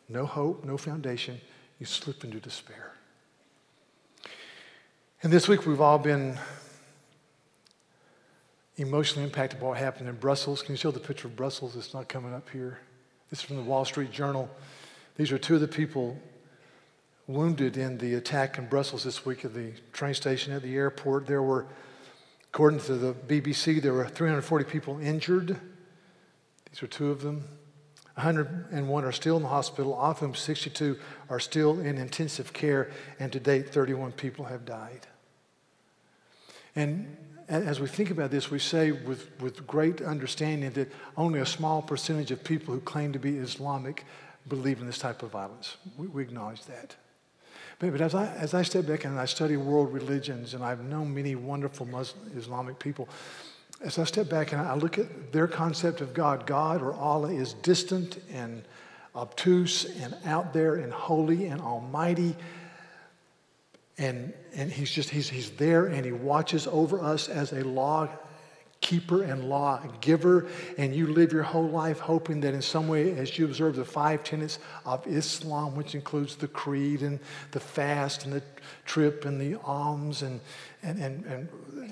No 0.08 0.24
hope, 0.24 0.64
no 0.64 0.78
foundation. 0.78 1.40
You 1.80 1.86
slip 1.86 2.22
into 2.22 2.38
despair. 2.38 2.92
And 5.24 5.32
this 5.32 5.48
week 5.48 5.66
we've 5.66 5.80
all 5.80 5.98
been 5.98 6.38
emotionally 8.80 9.24
impacted 9.24 9.60
by 9.60 9.66
what 9.66 9.78
happened 9.78 10.08
in 10.08 10.16
Brussels. 10.16 10.62
Can 10.62 10.72
you 10.72 10.76
show 10.76 10.90
the 10.90 11.00
picture 11.00 11.28
of 11.28 11.36
Brussels? 11.36 11.76
It's 11.76 11.92
not 11.92 12.08
coming 12.08 12.32
up 12.32 12.48
here. 12.50 12.78
This 13.28 13.40
is 13.40 13.44
from 13.44 13.56
the 13.56 13.62
Wall 13.62 13.84
Street 13.84 14.10
Journal. 14.10 14.50
These 15.16 15.32
are 15.32 15.38
two 15.38 15.56
of 15.56 15.60
the 15.60 15.68
people 15.68 16.18
wounded 17.26 17.76
in 17.76 17.98
the 17.98 18.14
attack 18.14 18.58
in 18.58 18.66
Brussels 18.66 19.04
this 19.04 19.24
week 19.26 19.44
at 19.44 19.54
the 19.54 19.72
train 19.92 20.14
station 20.14 20.52
at 20.52 20.62
the 20.62 20.74
airport. 20.74 21.26
There 21.26 21.42
were, 21.42 21.66
according 22.52 22.80
to 22.80 22.94
the 22.94 23.12
BBC, 23.12 23.82
there 23.82 23.92
were 23.92 24.08
340 24.08 24.64
people 24.64 24.98
injured. 24.98 25.60
These 26.70 26.82
are 26.82 26.88
two 26.88 27.10
of 27.10 27.20
them. 27.20 27.44
101 28.14 29.04
are 29.04 29.12
still 29.12 29.36
in 29.36 29.42
the 29.42 29.48
hospital, 29.48 29.98
of 30.00 30.18
whom 30.18 30.34
62 30.34 30.98
are 31.28 31.40
still 31.40 31.78
in 31.80 31.98
intensive 31.98 32.52
care, 32.52 32.90
and 33.18 33.30
to 33.32 33.40
date, 33.40 33.68
31 33.68 34.12
people 34.12 34.46
have 34.46 34.64
died. 34.64 35.06
And 36.74 37.16
as 37.50 37.80
we 37.80 37.88
think 37.88 38.10
about 38.10 38.30
this, 38.30 38.50
we 38.50 38.60
say 38.60 38.92
with, 38.92 39.28
with 39.40 39.66
great 39.66 40.00
understanding 40.00 40.70
that 40.72 40.90
only 41.16 41.40
a 41.40 41.46
small 41.46 41.82
percentage 41.82 42.30
of 42.30 42.44
people 42.44 42.72
who 42.72 42.80
claim 42.80 43.12
to 43.12 43.18
be 43.18 43.36
Islamic 43.38 44.04
believe 44.48 44.80
in 44.80 44.86
this 44.86 44.98
type 44.98 45.22
of 45.22 45.30
violence. 45.30 45.76
We, 45.98 46.06
we 46.06 46.22
acknowledge 46.22 46.64
that. 46.66 46.94
But, 47.80 47.92
but, 47.92 48.00
as, 48.00 48.14
I, 48.14 48.26
as 48.34 48.54
I 48.54 48.62
step 48.62 48.86
back 48.86 49.04
and 49.04 49.18
I 49.18 49.24
study 49.24 49.56
world 49.56 49.92
religions, 49.92 50.54
and 50.54 50.62
I've 50.62 50.84
known 50.84 51.12
many 51.12 51.34
wonderful 51.34 51.86
Muslim, 51.86 52.30
Islamic 52.36 52.78
people, 52.78 53.08
as 53.80 53.98
I 53.98 54.04
step 54.04 54.28
back 54.28 54.52
and 54.52 54.60
I 54.60 54.74
look 54.74 54.98
at 54.98 55.32
their 55.32 55.48
concept 55.48 56.00
of 56.00 56.14
God, 56.14 56.46
God 56.46 56.82
or 56.82 56.92
Allah 56.92 57.32
is 57.32 57.54
distant 57.54 58.22
and 58.32 58.62
obtuse 59.16 59.86
and 60.00 60.14
out 60.24 60.52
there 60.52 60.76
and 60.76 60.92
holy 60.92 61.46
and 61.46 61.60
almighty. 61.60 62.36
And, 64.00 64.32
and 64.54 64.72
he's 64.72 64.90
just, 64.90 65.10
he's, 65.10 65.28
he's 65.28 65.50
there 65.50 65.86
and 65.86 66.04
he 66.04 66.10
watches 66.10 66.66
over 66.66 67.00
us 67.00 67.28
as 67.28 67.52
a 67.52 67.62
law 67.62 68.08
keeper 68.80 69.22
and 69.22 69.44
law 69.44 69.78
giver, 70.00 70.48
and 70.78 70.94
you 70.94 71.06
live 71.06 71.32
your 71.32 71.42
whole 71.42 71.68
life 71.68 71.98
hoping 71.98 72.40
that 72.40 72.54
in 72.54 72.62
some 72.62 72.88
way, 72.88 73.16
as 73.16 73.38
you 73.38 73.44
observe 73.44 73.76
the 73.76 73.84
five 73.84 74.24
tenets 74.24 74.58
of 74.86 75.06
Islam, 75.06 75.76
which 75.76 75.94
includes 75.94 76.36
the 76.36 76.48
creed 76.48 77.02
and 77.02 77.20
the 77.50 77.60
fast 77.60 78.24
and 78.24 78.32
the 78.32 78.42
trip 78.86 79.26
and 79.26 79.38
the 79.38 79.60
alms 79.60 80.22
and, 80.22 80.40
and, 80.82 80.98
and, 80.98 81.24
and 81.26 81.48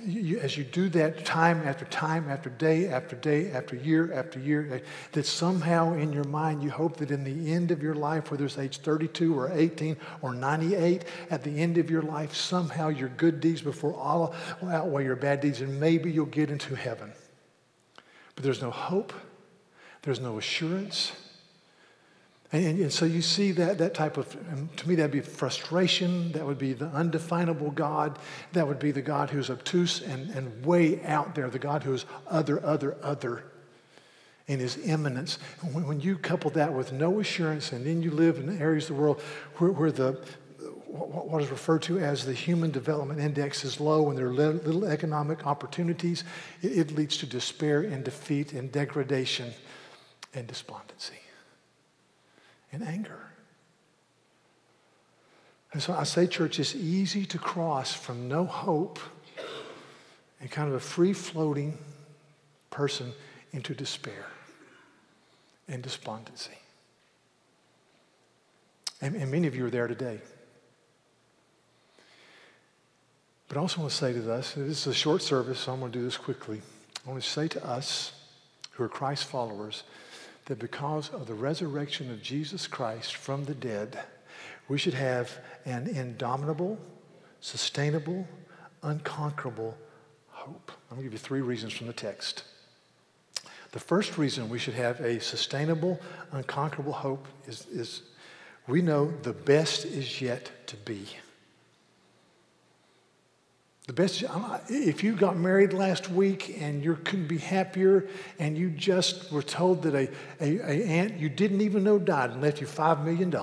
you, 0.07 0.39
as 0.39 0.57
you 0.57 0.65
do 0.65 0.89
that 0.91 1.25
time 1.25 1.63
after 1.67 1.85
time 1.87 2.29
after 2.31 2.49
day 2.49 2.89
after 2.89 3.17
day 3.17 3.51
after 3.51 3.77
year 3.77 4.13
after 4.13 4.39
year, 4.39 4.69
eh, 4.73 4.79
that 5.13 5.27
somehow 5.27 5.93
in 5.95 6.13
your 6.13 6.25
mind 6.25 6.63
you 6.63 6.71
hope 6.71 6.97
that 6.97 7.11
in 7.11 7.25
the 7.25 7.53
end 7.53 7.71
of 7.71 7.83
your 7.83 7.95
life, 7.95 8.31
whether 8.31 8.47
it's 8.47 8.57
age 8.57 8.79
32 8.79 9.39
or 9.39 9.51
18 9.53 9.97
or 10.23 10.35
98, 10.35 11.05
at 11.31 11.43
the 11.43 11.51
end 11.51 11.77
of 11.77 11.91
your 11.91 12.03
life, 12.03 12.35
somehow 12.35 12.89
your 12.89 13.11
good 13.11 13.41
deeds 13.41 13.61
before 13.61 13.95
Allah 13.95 14.35
will 14.63 14.71
outweigh 14.71 15.05
your 15.05 15.17
bad 15.17 15.41
deeds, 15.41 15.61
and 15.61 15.79
maybe 15.79 16.11
you'll 16.11 16.27
get 16.27 16.51
into 16.51 16.75
heaven. 16.75 17.13
But 18.35 18.45
there's 18.45 18.63
no 18.63 18.71
hope, 18.71 19.13
there's 20.03 20.21
no 20.21 20.39
assurance. 20.39 21.13
And, 22.51 22.65
and, 22.65 22.81
and, 22.81 22.93
so 22.93 23.05
you 23.05 23.21
see 23.21 23.53
that, 23.53 23.77
that 23.79 23.93
type 23.93 24.17
of, 24.17 24.35
to 24.77 24.89
me, 24.89 24.95
that'd 24.95 25.11
be 25.11 25.21
frustration. 25.21 26.33
That 26.33 26.47
would 26.47 26.59
be 26.59 26.73
the 26.73 26.87
undefinable 26.87 27.71
God. 27.73 28.19
That 28.53 28.67
would 28.67 28.79
be 28.79 28.91
the 28.91 29.03
God 29.03 29.29
who's 29.29 29.51
obtuse 29.51 30.01
and, 30.01 30.31
and 30.31 30.65
way 30.65 31.03
out 31.05 31.35
there, 31.35 31.51
the 31.51 31.59
God 31.59 31.83
who 31.83 31.93
is 31.93 32.07
other, 32.27 32.65
other, 32.65 32.97
other 33.03 33.45
in 34.47 34.61
his 34.61 34.79
immanence. 34.79 35.39
When, 35.73 35.87
when 35.87 36.01
you 36.01 36.17
couple 36.17 36.51
that 36.53 36.73
with 36.73 36.91
no 36.91 37.21
assurance, 37.21 37.73
and 37.73 37.85
then 37.85 38.01
you 38.01 38.11
live 38.11 38.39
in 38.39 38.59
areas 38.59 38.89
of 38.89 38.97
the 38.97 39.03
world 39.03 39.21
where, 39.59 39.71
where 39.71 39.93
the, 39.93 40.25
what 40.87 41.43
is 41.43 41.51
referred 41.51 41.83
to 41.83 41.99
as 41.99 42.25
the 42.25 42.33
human 42.33 42.71
development 42.71 43.21
index 43.21 43.63
is 43.63 43.79
low 43.79 44.09
and 44.09 44.17
there 44.19 44.29
are 44.29 44.33
little 44.33 44.87
economic 44.87 45.47
opportunities, 45.47 46.25
it, 46.63 46.79
it 46.79 46.97
leads 46.97 47.19
to 47.19 47.27
despair 47.27 47.83
and 47.83 48.05
defeat 48.05 48.55
and 48.55 48.73
degradation 48.73 49.53
and 50.33 50.47
despondency 50.47 51.19
and 52.73 52.83
anger. 52.83 53.21
And 55.73 55.83
so 55.83 55.93
I 55.93 56.05
say, 56.05 56.27
church, 56.27 56.59
it's 56.59 56.75
easy 56.75 57.27
to 57.27 57.39
cross 57.39 57.93
from 57.93 58.29
no 58.29 58.45
hope 58.45 58.99
and 60.41 60.51
kind 60.51 60.69
of 60.69 60.75
a 60.75 60.81
free 60.81 61.13
floating 61.13 61.77
person 62.71 63.13
into 63.53 63.75
despair 63.75 64.27
and 65.69 65.83
despondency. 65.83 66.59
And, 69.01 69.15
and 69.17 69.31
many 69.31 69.47
of 69.47 69.55
you 69.55 69.67
are 69.67 69.71
there 69.71 69.89
today. 69.89 70.21
But 73.49 73.57
I 73.57 73.61
also 73.61 73.81
want 73.81 73.91
to 73.91 73.97
say 73.97 74.13
to 74.13 74.33
us, 74.33 74.53
this 74.53 74.87
is 74.87 74.87
a 74.87 74.95
short 74.95 75.23
service, 75.23 75.61
so 75.61 75.73
I'm 75.73 75.81
going 75.81 75.93
to 75.93 75.99
do 75.99 76.05
this 76.05 76.17
quickly. 76.17 76.61
I 77.07 77.11
want 77.11 77.23
to 77.23 77.29
say 77.29 77.49
to 77.49 77.67
us 77.67 78.13
who 78.73 78.85
are 78.85 78.89
Christ 78.89 79.25
followers 79.25 79.85
that 80.49 80.59
because 80.59 81.11
of 81.11 81.27
the 81.27 81.35
resurrection 81.35 82.11
of 82.11 82.23
Jesus 82.23 82.67
Christ 82.67 83.15
from 83.15 83.45
the 83.45 83.55
dead, 83.55 83.99
we 84.67 84.79
should 84.79 84.95
have 84.95 85.31
an 85.67 85.87
indomitable, 85.87 86.79
sustainable, 87.41 88.27
unconquerable 88.83 89.77
hope. 90.29 90.73
I'm 90.91 90.97
going 90.97 91.01
to 91.01 91.05
give 91.05 91.13
you 91.13 91.19
three 91.19 91.43
reasons 91.43 91.75
from 91.75 91.87
the 91.87 91.93
text. 91.93 92.45
The 93.73 93.79
first 93.79 94.17
reason 94.17 94.49
we 94.49 94.59
should 94.59 94.75
have 94.75 95.01
a 95.01 95.21
sustainable, 95.21 96.01
unconquerable 96.33 96.95
hope 96.95 97.29
is, 97.47 97.67
is 97.67 98.03
we 98.67 98.81
know 98.81 99.13
the 99.23 99.35
best 99.35 99.85
is 99.85 100.23
yet 100.23 100.51
to 100.69 100.77
be. 100.77 101.07
The 103.89 103.95
best, 103.95 104.23
if 104.69 105.03
you 105.03 105.15
got 105.17 105.39
married 105.39 105.73
last 105.73 106.11
week 106.11 106.59
and 106.61 106.85
you 106.85 106.97
couldn't 107.05 107.27
be 107.27 107.39
happier 107.39 108.07
and 108.39 108.57
you 108.57 108.69
just 108.69 109.33
were 109.33 109.43
told 109.43 109.83
that 109.85 109.95
a, 109.95 110.11
a, 110.43 110.59
a 110.59 110.85
aunt 110.85 111.19
you 111.19 111.31
didn't 111.31 111.63
even 111.63 111.85
know 111.85 111.99
died 111.99 112.33
and 112.33 112.43
left 112.43 112.61
you 112.61 112.67
$5 112.67 113.03
million. 113.03 113.35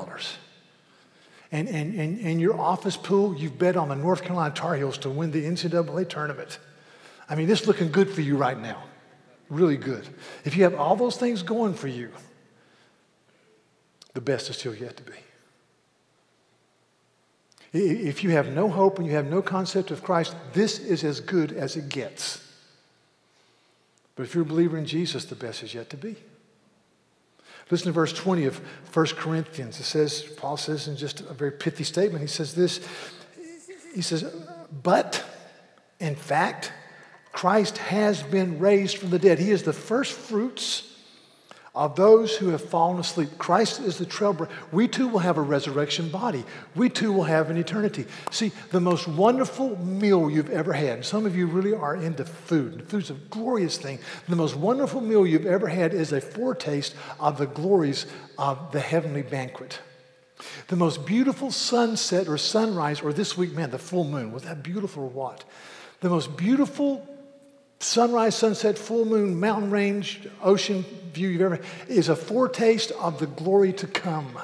And, 1.52 1.68
and, 1.68 2.00
and, 2.00 2.20
and 2.20 2.40
your 2.40 2.60
office 2.60 2.96
pool, 2.96 3.36
you've 3.36 3.58
bet 3.58 3.75
on 3.75 3.90
the 3.90 3.96
North 3.96 4.22
Carolina 4.22 4.54
Tar 4.54 4.75
Heels 4.75 5.00
to 5.00 5.10
win 5.10 5.32
the 5.32 5.44
NCAA 5.44 6.08
tournament. 6.10 6.60
I 7.28 7.34
mean, 7.34 7.48
this 7.48 7.62
is 7.62 7.68
looking 7.68 7.92
good 7.92 8.12
for 8.12 8.22
you 8.22 8.38
right 8.38 8.60
now. 8.60 8.84
Really 9.50 9.78
good. 9.78 10.08
If 10.44 10.56
you 10.56 10.64
have 10.64 10.75
all 10.75 10.96
those 10.96 11.18
things 11.18 11.42
going 11.42 11.74
for 11.74 11.88
you, 11.88 12.12
the 14.14 14.22
best 14.22 14.48
is 14.52 14.58
still 14.58 14.75
yet 14.75 14.96
to 14.98 15.04
be. 15.04 15.25
If 17.77 18.24
you 18.24 18.29
have 18.29 18.53
no 18.53 18.70
hope 18.70 19.00
and 19.00 19.08
you 19.08 19.13
have 19.15 19.25
no 19.25 19.41
concept 19.41 19.91
of 19.91 20.01
Christ, 20.01 20.34
this 20.53 20.79
is 20.79 21.03
as 21.03 21.20
good 21.20 21.51
as 21.51 21.75
it 21.75 21.89
gets. 21.89 22.41
But 24.15 24.24
if 24.24 24.34
you're 24.34 24.44
a 24.44 24.48
believer 24.48 24.77
in 24.77 24.86
Jesus, 24.86 25.25
the 25.25 25.36
best 25.36 25.62
is 25.62 25.74
yet 25.74 25.89
to 25.89 25.98
be. 25.98 26.15
Listen 27.70 27.88
to 27.88 27.91
verse 27.91 28.13
20 28.13 28.46
of 28.46 28.62
1 28.94 29.05
Corinthians. 29.17 29.77
It 29.79 29.84
says, 29.84 30.22
Paul 30.38 30.55
says 30.55 30.88
in 30.88 30.96
just 30.96 31.20
a 31.20 31.34
very 31.34 31.51
pithy 31.51 31.84
statement, 31.84 32.22
he 32.22 32.27
says 32.27 32.55
this, 32.55 32.88
he 33.94 34.01
says, 34.01 34.24
but 34.84 35.25
in 36.00 36.15
fact, 36.15 36.72
Christ 37.34 37.77
has 37.79 38.24
been 38.24 38.60
raised 38.60 39.00
from 39.00 39.10
the 39.10 39.20
dead. 39.20 39.38
He 39.38 39.51
is 39.51 39.63
the 39.63 39.74
first 39.74 40.13
fruits 40.13 40.95
of 41.75 41.96
those 41.96 42.38
who 42.38 42.50
have 42.50 42.63
fallen 42.63 43.00
asleep. 43.00 43.38
Christ 43.38 43.82
is 43.82 43.98
the 43.98 44.05
trailbreaker. 44.05 44.50
We 44.72 44.88
too 44.88 45.10
will 45.10 45.20
have 45.20 45.38
a 45.38 45.41
resurrection 45.41 46.10
body. 46.10 46.46
We 46.74 46.89
too 46.89 47.12
will 47.12 47.25
have 47.25 47.50
an 47.50 47.58
eternity. 47.58 48.05
See, 48.32 48.53
the 48.72 48.79
most 48.79 49.08
wonderful 49.08 49.77
meal 49.84 50.29
you've 50.29 50.50
ever 50.50 50.72
had, 50.72 51.03
some 51.03 51.25
of 51.25 51.36
you 51.36 51.48
really 51.48 51.74
are 51.74 51.96
into 51.96 52.24
food. 52.24 52.88
Food's 52.88 53.10
a 53.10 53.15
glorious 53.29 53.77
thing. 53.77 54.00
The 54.29 54.38
most 54.38 54.55
wonderful 54.55 55.01
meal 55.01 55.27
you've 55.27 55.46
ever 55.46 55.67
had 55.67 55.94
is 55.94 56.13
a 56.13 56.22
foretaste 56.22 56.96
of 57.20 57.38
the 57.38 57.48
glories 57.48 58.05
of 58.38 58.72
the 58.72 58.79
heavenly 58.79 59.24
banquet. 59.24 59.79
The 60.67 60.75
most 60.75 61.05
beautiful 61.05 61.51
sunset 61.51 62.27
or 62.27 62.38
sunrise, 62.38 63.01
or 63.01 63.12
this 63.13 63.38
week, 63.38 63.53
man, 63.53 63.72
the 63.72 63.79
full 63.79 64.03
moon, 64.05 64.32
was 64.32 64.44
that 64.44 64.63
beautiful 64.63 65.03
or 65.03 65.10
what? 65.10 65.44
The 66.01 66.10
most 66.10 66.38
beautiful 66.38 67.08
sunrise, 67.86 68.36
sunset, 68.36 68.77
full 68.77 69.06
moon, 69.06 69.39
mountain 69.39 69.72
range, 69.72 70.27
ocean 70.42 70.84
view 71.13 71.30
you've 71.30 71.42
ever 71.42 71.60
is 71.88 72.10
a 72.10 72.15
foretaste 72.15 72.92
of 72.92 73.20
the 73.20 73.27
glory 73.27 73.72
to 73.74 73.88
come. 73.88 74.38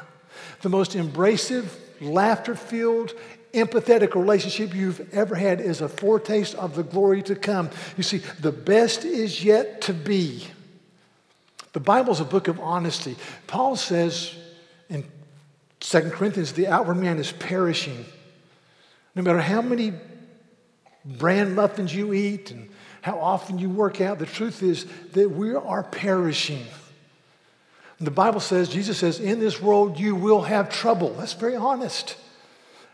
The 0.62 0.70
most 0.70 0.92
embracive, 0.92 1.68
laughter 2.00 2.56
filled, 2.56 3.14
empathetic 3.54 4.16
relationship 4.16 4.74
you've 4.74 5.14
ever 5.14 5.36
had 5.36 5.60
is 5.60 5.82
a 5.82 5.90
foretaste 5.90 6.56
of 6.56 6.76
the 6.76 6.84
glory 6.84 7.22
to 7.24 7.36
come. 7.36 7.70
You 7.98 8.04
see, 8.04 8.20
the 8.40 8.52
best 8.52 9.04
is 9.04 9.44
yet 9.44 9.82
to 9.82 9.94
be. 9.94 10.48
The 11.74 11.80
Bible's 11.80 12.20
a 12.20 12.26
book 12.26 12.48
of 12.48 12.60
honesty. 12.60 13.16
Paul 13.48 13.76
says 13.76 14.36
in 14.90 15.04
2 15.80 16.02
Corinthians, 16.12 16.54
the 16.54 16.68
outward 16.68 16.96
man 16.96 17.18
is 17.18 17.32
perishing. 17.32 18.06
No 19.16 19.24
matter 19.24 19.42
how 19.42 19.62
many 19.62 19.94
bran 21.04 21.56
muffins 21.56 21.94
you 21.94 22.14
eat 22.14 22.52
and 22.52 22.70
how 23.02 23.20
often 23.20 23.58
you 23.58 23.70
work 23.70 24.00
out. 24.00 24.20
The 24.20 24.26
truth 24.26 24.64
is 24.64 24.86
that 25.14 25.30
we 25.30 25.54
are 25.54 25.84
perishing. 25.84 26.66
The 28.00 28.12
Bible 28.12 28.40
says, 28.40 28.70
Jesus 28.70 28.98
says, 28.98 29.20
in 29.20 29.40
this 29.40 29.62
world 29.62 30.00
you 30.00 30.16
will 30.16 30.42
have 30.42 30.70
trouble. 30.70 31.14
That's 31.14 31.34
very 31.34 31.56
honest. 31.56 32.16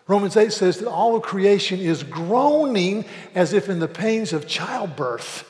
Romans 0.07 0.35
8 0.37 0.51
says 0.51 0.79
that 0.79 0.89
all 0.89 1.15
of 1.15 1.23
creation 1.23 1.79
is 1.79 2.03
groaning 2.03 3.05
as 3.35 3.53
if 3.53 3.69
in 3.69 3.79
the 3.79 3.87
pains 3.87 4.33
of 4.33 4.47
childbirth. 4.47 5.49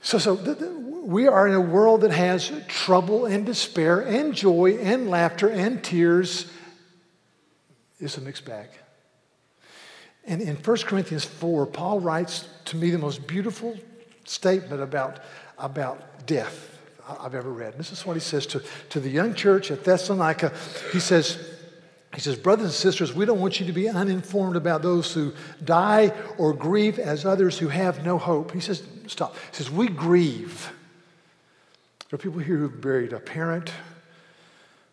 So, 0.00 0.18
so 0.18 0.36
th- 0.36 0.58
th- 0.58 0.70
we 0.70 1.28
are 1.28 1.46
in 1.48 1.54
a 1.54 1.60
world 1.60 2.02
that 2.02 2.12
has 2.12 2.52
trouble 2.68 3.26
and 3.26 3.46
despair 3.46 4.00
and 4.00 4.34
joy 4.34 4.78
and 4.80 5.08
laughter 5.08 5.48
and 5.48 5.82
tears. 5.82 6.50
It's 8.00 8.16
a 8.16 8.20
mixed 8.20 8.44
bag. 8.44 8.68
And 10.24 10.40
in 10.40 10.56
1 10.56 10.76
Corinthians 10.78 11.24
4, 11.24 11.66
Paul 11.66 12.00
writes 12.00 12.48
to 12.66 12.76
me 12.76 12.90
the 12.90 12.98
most 12.98 13.26
beautiful 13.26 13.76
statement 14.24 14.82
about, 14.82 15.20
about 15.58 16.26
death 16.26 16.78
I've 17.20 17.34
ever 17.34 17.50
read. 17.50 17.76
This 17.76 17.90
is 17.90 18.06
what 18.06 18.14
he 18.14 18.20
says 18.20 18.46
to, 18.48 18.62
to 18.90 19.00
the 19.00 19.10
young 19.10 19.34
church 19.34 19.70
at 19.70 19.84
Thessalonica. 19.84 20.52
He 20.92 21.00
says, 21.00 21.38
he 22.14 22.20
says, 22.20 22.36
Brothers 22.36 22.66
and 22.66 22.74
sisters, 22.74 23.12
we 23.12 23.24
don't 23.24 23.40
want 23.40 23.58
you 23.58 23.66
to 23.66 23.72
be 23.72 23.88
uninformed 23.88 24.56
about 24.56 24.82
those 24.82 25.12
who 25.12 25.32
die 25.64 26.12
or 26.38 26.52
grieve 26.52 26.98
as 26.98 27.24
others 27.24 27.58
who 27.58 27.68
have 27.68 28.04
no 28.04 28.18
hope. 28.18 28.52
He 28.52 28.60
says, 28.60 28.82
Stop. 29.06 29.34
He 29.34 29.56
says, 29.56 29.70
We 29.70 29.88
grieve. 29.88 30.70
There 32.08 32.16
are 32.16 32.18
people 32.18 32.40
here 32.40 32.58
who've 32.58 32.80
buried 32.80 33.12
a 33.12 33.20
parent 33.20 33.72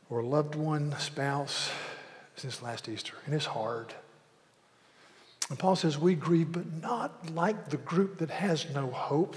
or 0.09 0.19
a 0.19 0.25
loved 0.25 0.55
one, 0.55 0.97
spouse 0.97 1.69
since 2.35 2.61
last 2.61 2.87
Easter, 2.87 3.13
and 3.25 3.35
it's 3.35 3.45
hard. 3.45 3.93
And 5.49 5.57
Paul 5.57 5.75
says, 5.75 5.97
We 5.97 6.15
grieve, 6.15 6.51
but 6.51 6.81
not 6.81 7.33
like 7.33 7.69
the 7.69 7.77
group 7.77 8.19
that 8.19 8.29
has 8.29 8.67
no 8.73 8.88
hope. 8.88 9.35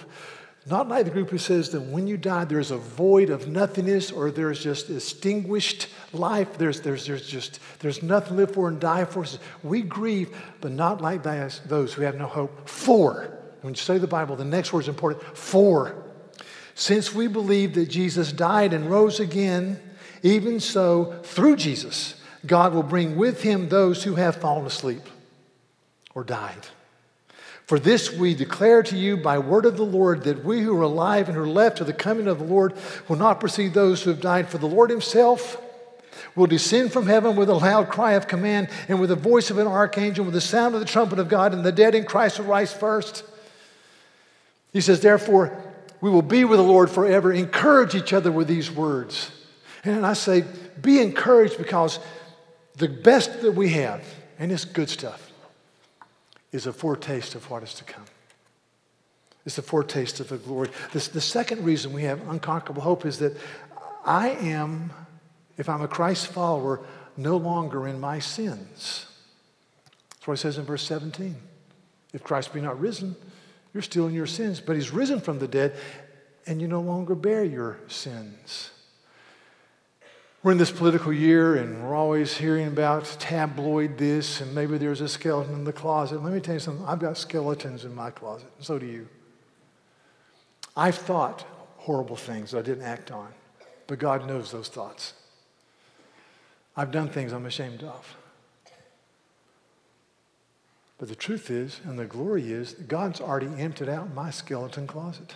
Not 0.64 0.88
like 0.88 1.06
the 1.06 1.10
group 1.10 1.30
who 1.30 1.38
says 1.38 1.70
that 1.70 1.80
when 1.80 2.06
you 2.06 2.16
die, 2.16 2.44
there's 2.44 2.70
a 2.70 2.76
void 2.76 3.30
of 3.30 3.48
nothingness 3.48 4.12
or 4.12 4.30
there's 4.30 4.62
just 4.62 4.90
extinguished 4.90 5.88
life. 6.12 6.56
There's, 6.56 6.80
there's, 6.82 7.04
there's 7.04 7.26
just, 7.26 7.58
there's 7.80 8.00
nothing 8.00 8.28
to 8.28 8.34
live 8.34 8.54
for 8.54 8.68
and 8.68 8.78
die 8.78 9.04
for. 9.04 9.24
We 9.64 9.82
grieve, 9.82 10.36
but 10.60 10.70
not 10.70 11.00
like 11.00 11.24
those 11.24 11.92
who 11.92 12.02
have 12.02 12.14
no 12.14 12.26
hope. 12.26 12.68
For, 12.68 13.36
when 13.62 13.74
you 13.74 13.78
study 13.78 13.98
the 13.98 14.06
Bible, 14.06 14.36
the 14.36 14.44
next 14.44 14.72
word 14.72 14.80
is 14.80 14.88
important. 14.88 15.36
For, 15.36 15.96
since 16.76 17.12
we 17.12 17.26
believe 17.26 17.74
that 17.74 17.86
Jesus 17.86 18.30
died 18.30 18.72
and 18.72 18.88
rose 18.88 19.18
again, 19.18 19.80
even 20.22 20.60
so, 20.60 21.18
through 21.24 21.56
Jesus, 21.56 22.14
God 22.46 22.72
will 22.72 22.84
bring 22.84 23.16
with 23.16 23.42
him 23.42 23.68
those 23.68 24.04
who 24.04 24.14
have 24.14 24.36
fallen 24.36 24.64
asleep 24.64 25.02
or 26.14 26.24
died. 26.24 26.66
For 27.66 27.78
this 27.78 28.12
we 28.12 28.34
declare 28.34 28.82
to 28.82 28.96
you 28.96 29.16
by 29.16 29.38
word 29.38 29.64
of 29.64 29.76
the 29.76 29.84
Lord 29.84 30.24
that 30.24 30.44
we 30.44 30.60
who 30.60 30.76
are 30.76 30.82
alive 30.82 31.28
and 31.28 31.38
are 31.38 31.46
left 31.46 31.78
to 31.78 31.84
the 31.84 31.92
coming 31.92 32.26
of 32.26 32.38
the 32.38 32.44
Lord 32.44 32.74
will 33.08 33.16
not 33.16 33.40
precede 33.40 33.72
those 33.72 34.02
who 34.02 34.10
have 34.10 34.20
died. 34.20 34.48
For 34.48 34.58
the 34.58 34.66
Lord 34.66 34.90
himself 34.90 35.56
will 36.34 36.46
descend 36.46 36.92
from 36.92 37.06
heaven 37.06 37.36
with 37.36 37.48
a 37.48 37.54
loud 37.54 37.88
cry 37.88 38.12
of 38.12 38.28
command 38.28 38.68
and 38.88 39.00
with 39.00 39.10
the 39.10 39.16
voice 39.16 39.50
of 39.50 39.58
an 39.58 39.66
archangel, 39.66 40.24
with 40.24 40.34
the 40.34 40.40
sound 40.40 40.74
of 40.74 40.80
the 40.80 40.86
trumpet 40.86 41.18
of 41.18 41.28
God, 41.28 41.54
and 41.54 41.64
the 41.64 41.72
dead 41.72 41.94
in 41.94 42.04
Christ 42.04 42.38
will 42.38 42.46
rise 42.46 42.72
first. 42.72 43.24
He 44.72 44.80
says, 44.80 45.00
Therefore, 45.00 45.56
we 46.00 46.10
will 46.10 46.22
be 46.22 46.44
with 46.44 46.58
the 46.58 46.64
Lord 46.64 46.90
forever. 46.90 47.32
Encourage 47.32 47.94
each 47.94 48.12
other 48.12 48.32
with 48.32 48.48
these 48.48 48.70
words. 48.70 49.30
And 49.84 50.06
I 50.06 50.12
say, 50.12 50.44
be 50.80 51.00
encouraged 51.00 51.58
because 51.58 51.98
the 52.76 52.88
best 52.88 53.42
that 53.42 53.52
we 53.52 53.70
have, 53.70 54.04
and 54.38 54.52
it's 54.52 54.64
good 54.64 54.88
stuff, 54.88 55.31
is 56.52 56.66
a 56.66 56.72
foretaste 56.72 57.34
of 57.34 57.50
what 57.50 57.62
is 57.62 57.74
to 57.74 57.84
come. 57.84 58.04
It's 59.44 59.58
a 59.58 59.62
foretaste 59.62 60.20
of 60.20 60.28
the 60.28 60.36
glory. 60.36 60.68
This, 60.92 61.08
the 61.08 61.20
second 61.20 61.64
reason 61.64 61.92
we 61.92 62.04
have 62.04 62.28
unconquerable 62.28 62.82
hope 62.82 63.04
is 63.04 63.18
that 63.18 63.36
I 64.04 64.30
am, 64.30 64.92
if 65.56 65.68
I'm 65.68 65.82
a 65.82 65.88
Christ 65.88 66.28
follower, 66.28 66.80
no 67.16 67.36
longer 67.36 67.88
in 67.88 67.98
my 67.98 68.18
sins. 68.18 69.06
That's 70.10 70.26
what 70.26 70.38
he 70.38 70.42
says 70.42 70.58
in 70.58 70.64
verse 70.64 70.84
17. 70.84 71.34
If 72.12 72.22
Christ 72.22 72.52
be 72.52 72.60
not 72.60 72.78
risen, 72.78 73.16
you're 73.74 73.82
still 73.82 74.06
in 74.06 74.14
your 74.14 74.26
sins, 74.26 74.60
but 74.60 74.76
he's 74.76 74.92
risen 74.92 75.20
from 75.20 75.38
the 75.38 75.48
dead, 75.48 75.74
and 76.46 76.60
you 76.60 76.68
no 76.68 76.80
longer 76.80 77.14
bear 77.14 77.42
your 77.42 77.78
sins. 77.88 78.70
We're 80.42 80.50
in 80.50 80.58
this 80.58 80.72
political 80.72 81.12
year 81.12 81.54
and 81.54 81.84
we're 81.84 81.94
always 81.94 82.36
hearing 82.36 82.66
about 82.66 83.04
tabloid 83.20 83.96
this 83.96 84.40
and 84.40 84.52
maybe 84.52 84.76
there's 84.76 85.00
a 85.00 85.08
skeleton 85.08 85.54
in 85.54 85.62
the 85.62 85.72
closet. 85.72 86.20
Let 86.20 86.32
me 86.32 86.40
tell 86.40 86.54
you 86.54 86.60
something 86.60 86.84
I've 86.84 86.98
got 86.98 87.16
skeletons 87.16 87.84
in 87.84 87.94
my 87.94 88.10
closet, 88.10 88.50
and 88.56 88.66
so 88.66 88.76
do 88.76 88.86
you. 88.86 89.08
I've 90.76 90.96
thought 90.96 91.46
horrible 91.76 92.16
things 92.16 92.50
that 92.50 92.58
I 92.58 92.62
didn't 92.62 92.82
act 92.82 93.12
on, 93.12 93.28
but 93.86 94.00
God 94.00 94.26
knows 94.26 94.50
those 94.50 94.66
thoughts. 94.66 95.14
I've 96.76 96.90
done 96.90 97.08
things 97.08 97.32
I'm 97.32 97.46
ashamed 97.46 97.84
of. 97.84 98.16
But 100.98 101.08
the 101.08 101.14
truth 101.14 101.50
is, 101.50 101.80
and 101.84 101.96
the 101.96 102.04
glory 102.04 102.52
is, 102.52 102.72
God's 102.72 103.20
already 103.20 103.50
emptied 103.60 103.88
out 103.88 104.12
my 104.12 104.30
skeleton 104.30 104.88
closet. 104.88 105.34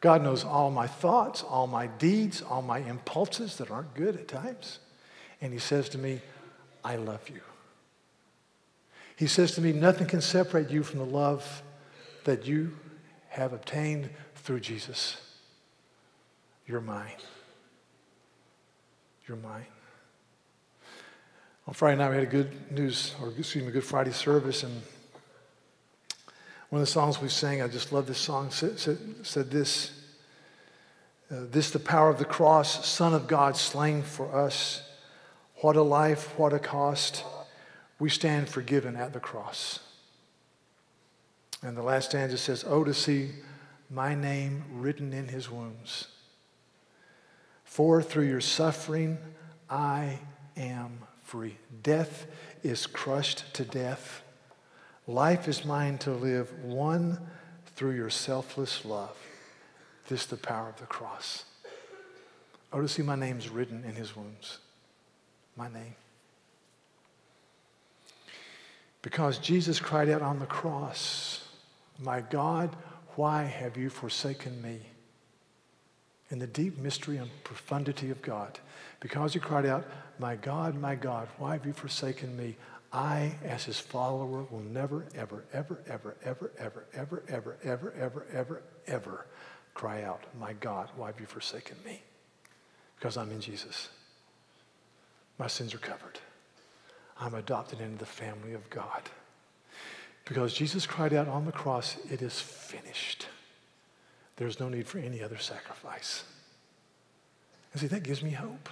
God 0.00 0.22
knows 0.22 0.44
all 0.44 0.70
my 0.70 0.86
thoughts, 0.86 1.42
all 1.42 1.66
my 1.66 1.86
deeds, 1.86 2.42
all 2.42 2.62
my 2.62 2.78
impulses 2.78 3.56
that 3.56 3.70
aren't 3.70 3.94
good 3.94 4.16
at 4.16 4.28
times. 4.28 4.78
And 5.40 5.52
He 5.52 5.58
says 5.58 5.88
to 5.90 5.98
me, 5.98 6.20
I 6.84 6.96
love 6.96 7.28
you. 7.28 7.40
He 9.16 9.26
says 9.26 9.54
to 9.56 9.60
me, 9.60 9.72
nothing 9.72 10.06
can 10.06 10.20
separate 10.20 10.70
you 10.70 10.84
from 10.84 11.00
the 11.00 11.04
love 11.04 11.62
that 12.24 12.46
you 12.46 12.76
have 13.30 13.52
obtained 13.52 14.10
through 14.36 14.60
Jesus. 14.60 15.16
You're 16.66 16.80
mine. 16.80 17.16
You're 19.26 19.38
mine. 19.38 19.66
On 21.66 21.74
Friday 21.74 21.98
night, 21.98 22.10
we 22.10 22.16
had 22.16 22.24
a 22.24 22.30
good 22.30 22.72
news, 22.72 23.14
or 23.20 23.28
excuse 23.28 23.64
me, 23.64 23.72
Good 23.72 23.84
Friday 23.84 24.12
service, 24.12 24.62
and 24.62 24.80
one 26.70 26.82
of 26.82 26.86
the 26.86 26.92
songs 26.92 27.20
we 27.20 27.28
sang, 27.28 27.62
I 27.62 27.68
just 27.68 27.92
love 27.92 28.06
this 28.06 28.18
song, 28.18 28.50
said, 28.50 28.78
said, 28.78 28.98
said 29.22 29.50
this 29.50 29.92
uh, 31.30 31.44
This, 31.50 31.70
the 31.70 31.78
power 31.78 32.10
of 32.10 32.18
the 32.18 32.24
cross, 32.24 32.86
Son 32.86 33.14
of 33.14 33.26
God 33.26 33.56
slain 33.56 34.02
for 34.02 34.34
us. 34.36 34.82
What 35.56 35.76
a 35.76 35.82
life, 35.82 36.38
what 36.38 36.52
a 36.52 36.58
cost. 36.58 37.24
We 37.98 38.10
stand 38.10 38.48
forgiven 38.48 38.96
at 38.96 39.12
the 39.12 39.20
cross. 39.20 39.80
And 41.62 41.76
the 41.76 41.82
last 41.82 42.10
stanza 42.10 42.38
says, 42.38 42.64
Oh, 42.66 42.84
to 42.84 42.94
see 42.94 43.30
my 43.90 44.14
name 44.14 44.64
written 44.72 45.12
in 45.12 45.28
his 45.28 45.50
wounds. 45.50 46.08
For 47.64 48.02
through 48.02 48.28
your 48.28 48.40
suffering, 48.40 49.18
I 49.68 50.20
am 50.56 51.00
free. 51.24 51.56
Death 51.82 52.26
is 52.62 52.86
crushed 52.86 53.52
to 53.54 53.64
death. 53.64 54.22
Life 55.08 55.48
is 55.48 55.64
mine 55.64 55.96
to 55.98 56.10
live, 56.10 56.52
one 56.62 57.18
through 57.74 57.92
your 57.92 58.10
selfless 58.10 58.84
love. 58.84 59.16
This 60.06 60.26
the 60.26 60.36
power 60.36 60.68
of 60.68 60.78
the 60.78 60.84
cross. 60.84 61.44
Oh, 62.74 62.82
to 62.82 62.88
see 62.88 63.02
my 63.02 63.16
name's 63.16 63.48
written 63.48 63.84
in 63.84 63.94
his 63.94 64.14
wounds. 64.14 64.58
My 65.56 65.68
name. 65.68 65.94
Because 69.00 69.38
Jesus 69.38 69.80
cried 69.80 70.10
out 70.10 70.20
on 70.20 70.40
the 70.40 70.46
cross, 70.46 71.48
My 71.98 72.20
God, 72.20 72.76
why 73.16 73.44
have 73.44 73.78
you 73.78 73.88
forsaken 73.88 74.60
me? 74.60 74.80
In 76.28 76.38
the 76.38 76.46
deep 76.46 76.76
mystery 76.76 77.16
and 77.16 77.30
profundity 77.44 78.10
of 78.10 78.20
God, 78.20 78.58
because 79.00 79.32
he 79.32 79.40
cried 79.40 79.64
out, 79.64 79.86
My 80.18 80.36
God, 80.36 80.78
my 80.78 80.94
God, 80.94 81.28
why 81.38 81.52
have 81.52 81.64
you 81.64 81.72
forsaken 81.72 82.36
me? 82.36 82.56
I, 82.92 83.34
as 83.44 83.64
his 83.64 83.78
follower, 83.78 84.44
will 84.50 84.60
never, 84.60 85.04
ever, 85.14 85.44
ever, 85.52 85.82
ever, 85.86 86.16
ever, 86.24 86.52
ever, 86.58 86.84
ever, 86.94 87.24
ever, 87.28 87.58
ever, 87.62 87.94
ever, 87.98 88.26
ever, 88.32 88.62
ever 88.86 89.26
cry 89.74 90.02
out, 90.02 90.22
My 90.38 90.54
God, 90.54 90.88
why 90.96 91.06
have 91.06 91.20
you 91.20 91.26
forsaken 91.26 91.76
me? 91.84 92.02
Because 92.96 93.16
I'm 93.16 93.30
in 93.30 93.40
Jesus. 93.40 93.90
My 95.38 95.46
sins 95.46 95.72
are 95.74 95.78
covered. 95.78 96.18
I'm 97.20 97.34
adopted 97.34 97.80
into 97.80 97.98
the 97.98 98.06
family 98.06 98.54
of 98.54 98.68
God. 98.70 99.02
Because 100.24 100.52
Jesus 100.52 100.86
cried 100.86 101.12
out 101.12 101.28
on 101.28 101.44
the 101.44 101.52
cross, 101.52 101.96
It 102.10 102.22
is 102.22 102.40
finished. 102.40 103.28
There's 104.36 104.58
no 104.58 104.68
need 104.68 104.86
for 104.86 104.98
any 104.98 105.22
other 105.22 105.38
sacrifice. 105.38 106.24
And 107.72 107.80
see, 107.80 107.86
that 107.88 108.02
gives 108.02 108.22
me 108.22 108.30
hope. 108.30 108.68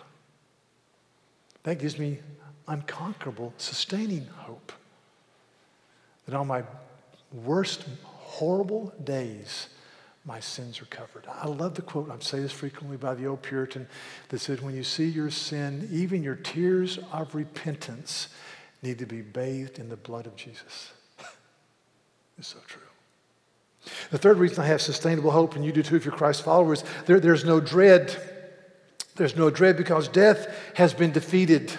That 1.65 1.79
gives 1.79 1.99
me 1.99 2.19
unconquerable, 2.69 3.53
sustaining 3.59 4.27
hope. 4.27 4.73
That 6.27 6.35
on 6.35 6.47
my 6.47 6.65
worst, 7.33 7.85
horrible 8.05 8.93
days, 9.05 9.69
my 10.25 10.41
sins 10.41 10.83
are 10.83 10.87
covered. 10.87 11.25
I 11.29 11.47
love 11.47 11.75
the 11.75 11.83
quote, 11.83 12.11
I 12.11 12.17
say 12.19 12.41
this 12.41 12.53
frequently 12.53 12.97
by 12.97 13.15
the 13.15 13.27
old 13.27 13.43
Puritan, 13.43 13.87
that 14.29 14.41
said, 14.41 14.61
When 14.61 14.75
you 14.75 14.83
see 14.83 15.07
your 15.07 15.31
sin, 15.31 15.89
even 15.93 16.23
your 16.23 16.35
tears 16.35 16.99
of 17.13 17.35
repentance 17.35 18.29
need 18.83 18.99
to 18.99 19.07
be 19.07 19.23
bathed 19.23 19.79
in 19.79 19.89
the 19.89 19.97
blood 19.97 20.27
of 20.27 20.35
Jesus. 20.35 20.93
it's 22.39 22.49
so 22.49 22.59
true. 22.67 22.83
The 24.11 24.19
third 24.19 24.39
reason 24.39 24.65
I 24.65 24.67
have 24.67 24.83
sustainable 24.83 25.31
hope, 25.31 25.55
and 25.55 25.65
you 25.65 25.71
do 25.71 25.85
too 25.85 25.95
if 25.95 26.05
you're 26.05 26.15
Christ 26.15 26.43
followers, 26.43 26.83
there, 27.07 27.21
there's 27.21 27.45
no 27.45 27.61
dread 27.61 28.17
there's 29.17 29.37
no 29.37 29.51
dread 29.51 29.77
because 29.77 30.09
death 30.09 30.47
has 30.75 30.95
been 30.95 31.11
defeated. 31.11 31.73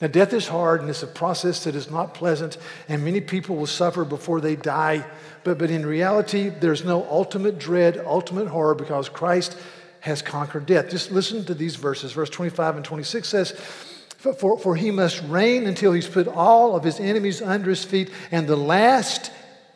Now, 0.00 0.06
death 0.06 0.32
is 0.32 0.46
hard 0.46 0.80
and 0.80 0.88
it's 0.88 1.02
a 1.02 1.08
process 1.08 1.64
that 1.64 1.74
is 1.74 1.90
not 1.90 2.14
pleasant, 2.14 2.56
and 2.88 3.04
many 3.04 3.20
people 3.20 3.56
will 3.56 3.66
suffer 3.66 4.04
before 4.04 4.40
they 4.40 4.54
die. 4.54 5.04
But, 5.42 5.58
but 5.58 5.70
in 5.70 5.84
reality, 5.84 6.50
there's 6.50 6.84
no 6.84 7.04
ultimate 7.10 7.58
dread, 7.58 7.98
ultimate 7.98 8.46
horror 8.46 8.76
because 8.76 9.08
Christ 9.08 9.56
has 10.00 10.22
conquered 10.22 10.66
death. 10.66 10.90
Just 10.90 11.10
listen 11.10 11.44
to 11.46 11.54
these 11.54 11.74
verses. 11.74 12.12
Verse 12.12 12.30
25 12.30 12.76
and 12.76 12.84
26 12.84 13.28
says, 13.28 13.50
for, 13.50 14.58
for 14.58 14.76
he 14.76 14.90
must 14.90 15.22
reign 15.24 15.66
until 15.66 15.92
he's 15.92 16.08
put 16.08 16.28
all 16.28 16.76
of 16.76 16.84
his 16.84 17.00
enemies 17.00 17.42
under 17.42 17.70
his 17.70 17.84
feet, 17.84 18.10
and 18.30 18.46
the 18.46 18.56
last 18.56 19.32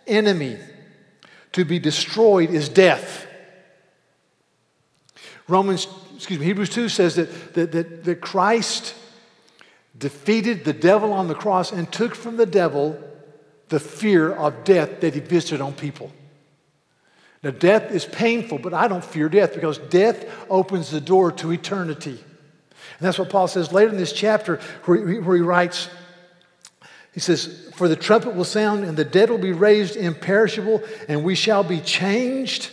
enemy 0.07 0.59
to 1.53 1.65
be 1.65 1.79
destroyed 1.79 2.51
is 2.51 2.69
death. 2.69 3.27
Romans 5.49 5.87
excuse 6.15 6.39
me, 6.39 6.47
Hebrews 6.47 6.71
2 6.71 6.89
says 6.89 7.17
that, 7.17 7.55
that, 7.55 7.73
that, 7.73 8.05
that 8.05 8.21
Christ 8.21 8.95
defeated 9.97 10.65
the 10.65 10.73
devil 10.73 11.13
on 11.13 11.29
the 11.29 11.35
cross 11.35 11.73
and 11.73 11.91
took 11.93 12.15
from 12.15 12.37
the 12.37 12.47
devil 12.47 12.99
the 13.69 13.81
fear 13.81 14.33
of 14.33 14.65
death 14.65 15.01
that 15.01 15.15
he 15.15 15.21
visited 15.21 15.61
on 15.61 15.73
people. 15.73 16.13
Now, 17.43 17.51
death 17.51 17.91
is 17.91 18.05
painful, 18.05 18.59
but 18.59 18.73
I 18.73 18.87
don't 18.87 19.05
fear 19.05 19.29
death 19.29 19.55
because 19.55 19.79
death 19.79 20.25
opens 20.49 20.91
the 20.91 21.01
door 21.01 21.33
to 21.33 21.53
eternity. 21.53 22.11
And 22.11 23.07
that's 23.07 23.19
what 23.19 23.31
Paul 23.31 23.49
says 23.49 23.73
later 23.73 23.91
in 23.91 23.97
this 23.97 24.13
chapter, 24.13 24.61
where 24.85 25.09
he, 25.09 25.19
where 25.19 25.37
he 25.37 25.43
writes, 25.43 25.89
he 27.13 27.21
says, 27.21 27.71
For 27.75 27.89
the 27.89 27.97
trumpet 27.97 28.35
will 28.35 28.45
sound, 28.45 28.85
and 28.85 28.97
the 28.97 29.05
dead 29.05 29.29
will 29.29 29.39
be 29.39 29.53
raised 29.53 29.97
imperishable, 29.97 30.83
and 31.09 31.25
we 31.25 31.35
shall 31.35 31.65
be 31.65 31.81
changed. 31.81 32.71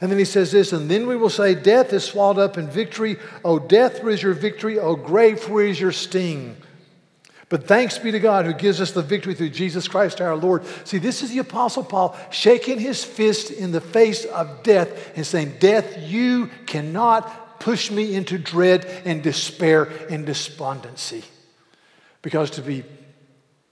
And 0.00 0.10
then 0.10 0.18
he 0.18 0.24
says 0.24 0.50
this, 0.50 0.72
and 0.72 0.90
then 0.90 1.06
we 1.06 1.16
will 1.16 1.30
say, 1.30 1.54
Death 1.54 1.92
is 1.92 2.04
swallowed 2.04 2.38
up 2.38 2.58
in 2.58 2.68
victory. 2.68 3.16
O 3.44 3.58
death, 3.58 4.02
where 4.02 4.12
is 4.12 4.22
your 4.22 4.34
victory? 4.34 4.78
O 4.78 4.96
grave, 4.96 5.48
where 5.48 5.66
is 5.66 5.80
your 5.80 5.92
sting? 5.92 6.56
But 7.48 7.68
thanks 7.68 7.98
be 7.98 8.10
to 8.10 8.18
God 8.18 8.46
who 8.46 8.54
gives 8.54 8.80
us 8.80 8.90
the 8.92 9.02
victory 9.02 9.34
through 9.34 9.50
Jesus 9.50 9.86
Christ 9.86 10.20
our 10.20 10.34
Lord. 10.34 10.64
See, 10.84 10.98
this 10.98 11.22
is 11.22 11.30
the 11.30 11.38
Apostle 11.38 11.84
Paul 11.84 12.16
shaking 12.30 12.80
his 12.80 13.04
fist 13.04 13.50
in 13.50 13.70
the 13.70 13.80
face 13.80 14.24
of 14.24 14.62
death 14.62 15.16
and 15.16 15.26
saying, 15.26 15.54
Death, 15.60 15.98
you 15.98 16.50
cannot 16.66 17.60
push 17.60 17.90
me 17.90 18.14
into 18.14 18.38
dread 18.38 18.84
and 19.04 19.22
despair 19.22 19.84
and 20.10 20.26
despondency. 20.26 21.22
Because 22.22 22.50
to 22.52 22.62
be 22.62 22.84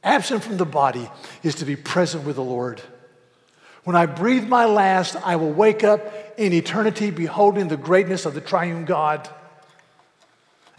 absent 0.05 0.45
from 0.45 0.59
the 0.59 0.67
body 0.67 1.11
is 1.43 1.57
to 1.57 1.65
be 1.65 1.77
present 1.77 2.25
with 2.25 2.37
the 2.37 2.45
Lord. 2.45 2.81
When 3.85 3.97
I 3.97 4.07
breathe 4.07 4.47
my 4.47 4.65
last, 4.65 5.17
I 5.17 5.37
will 5.37 5.53
wake 5.53 5.83
up 5.83 6.01
in 6.37 6.53
eternity 6.53 7.11
beholding 7.11 7.69
the 7.69 7.77
greatness 7.77 8.27
of 8.27 8.35
the 8.35 8.41
triune 8.41 8.85
God. 8.85 9.29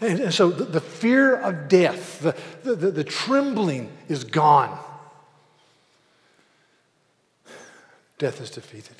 And, 0.00 0.20
and 0.20 0.34
so 0.34 0.50
the, 0.50 0.64
the, 0.64 0.80
fear 0.80 1.36
of 1.36 1.68
death, 1.68 2.20
the, 2.20 2.74
the, 2.74 2.90
the 2.90 3.04
trembling 3.04 3.92
is 4.08 4.24
gone. 4.24 4.78
Death 8.18 8.40
is 8.40 8.50
defeated. 8.50 8.96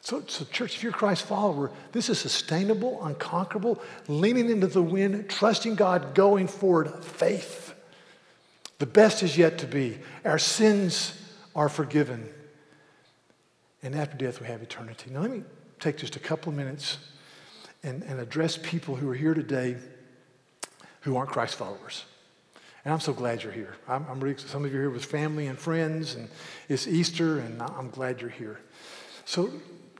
So, 0.00 0.24
so, 0.26 0.44
church, 0.46 0.76
if 0.76 0.82
you're 0.82 0.90
a 0.90 0.94
Christ 0.94 1.26
follower, 1.26 1.70
this 1.92 2.08
is 2.08 2.18
sustainable, 2.18 3.04
unconquerable, 3.04 3.80
leaning 4.08 4.50
into 4.50 4.66
the 4.66 4.82
wind, 4.82 5.28
trusting 5.28 5.76
God, 5.76 6.14
going 6.14 6.48
forward, 6.48 7.04
faith. 7.04 7.72
The 8.78 8.86
best 8.86 9.22
is 9.22 9.38
yet 9.38 9.58
to 9.58 9.66
be. 9.66 9.98
Our 10.24 10.40
sins 10.40 11.16
are 11.54 11.68
forgiven. 11.68 12.28
And 13.82 13.94
after 13.94 14.16
death, 14.16 14.40
we 14.40 14.46
have 14.46 14.62
eternity. 14.62 15.10
Now, 15.10 15.20
let 15.20 15.30
me 15.30 15.42
take 15.80 15.96
just 15.96 16.16
a 16.16 16.20
couple 16.20 16.50
of 16.50 16.56
minutes 16.56 16.98
and, 17.82 18.02
and 18.04 18.20
address 18.20 18.56
people 18.56 18.94
who 18.94 19.08
are 19.10 19.14
here 19.14 19.34
today 19.34 19.76
who 21.00 21.16
aren't 21.16 21.30
Christ 21.30 21.56
followers. 21.56 22.04
And 22.84 22.92
I'm 22.92 23.00
so 23.00 23.12
glad 23.12 23.42
you're 23.42 23.52
here. 23.52 23.76
I'm, 23.88 24.06
I'm 24.08 24.20
really, 24.20 24.38
some 24.38 24.64
of 24.64 24.72
you 24.72 24.78
are 24.78 24.82
here 24.82 24.90
with 24.90 25.04
family 25.04 25.46
and 25.46 25.58
friends, 25.58 26.14
and 26.14 26.28
it's 26.68 26.86
Easter, 26.86 27.38
and 27.38 27.62
I'm 27.62 27.90
glad 27.90 28.20
you're 28.20 28.30
here. 28.30 28.60
So, 29.24 29.50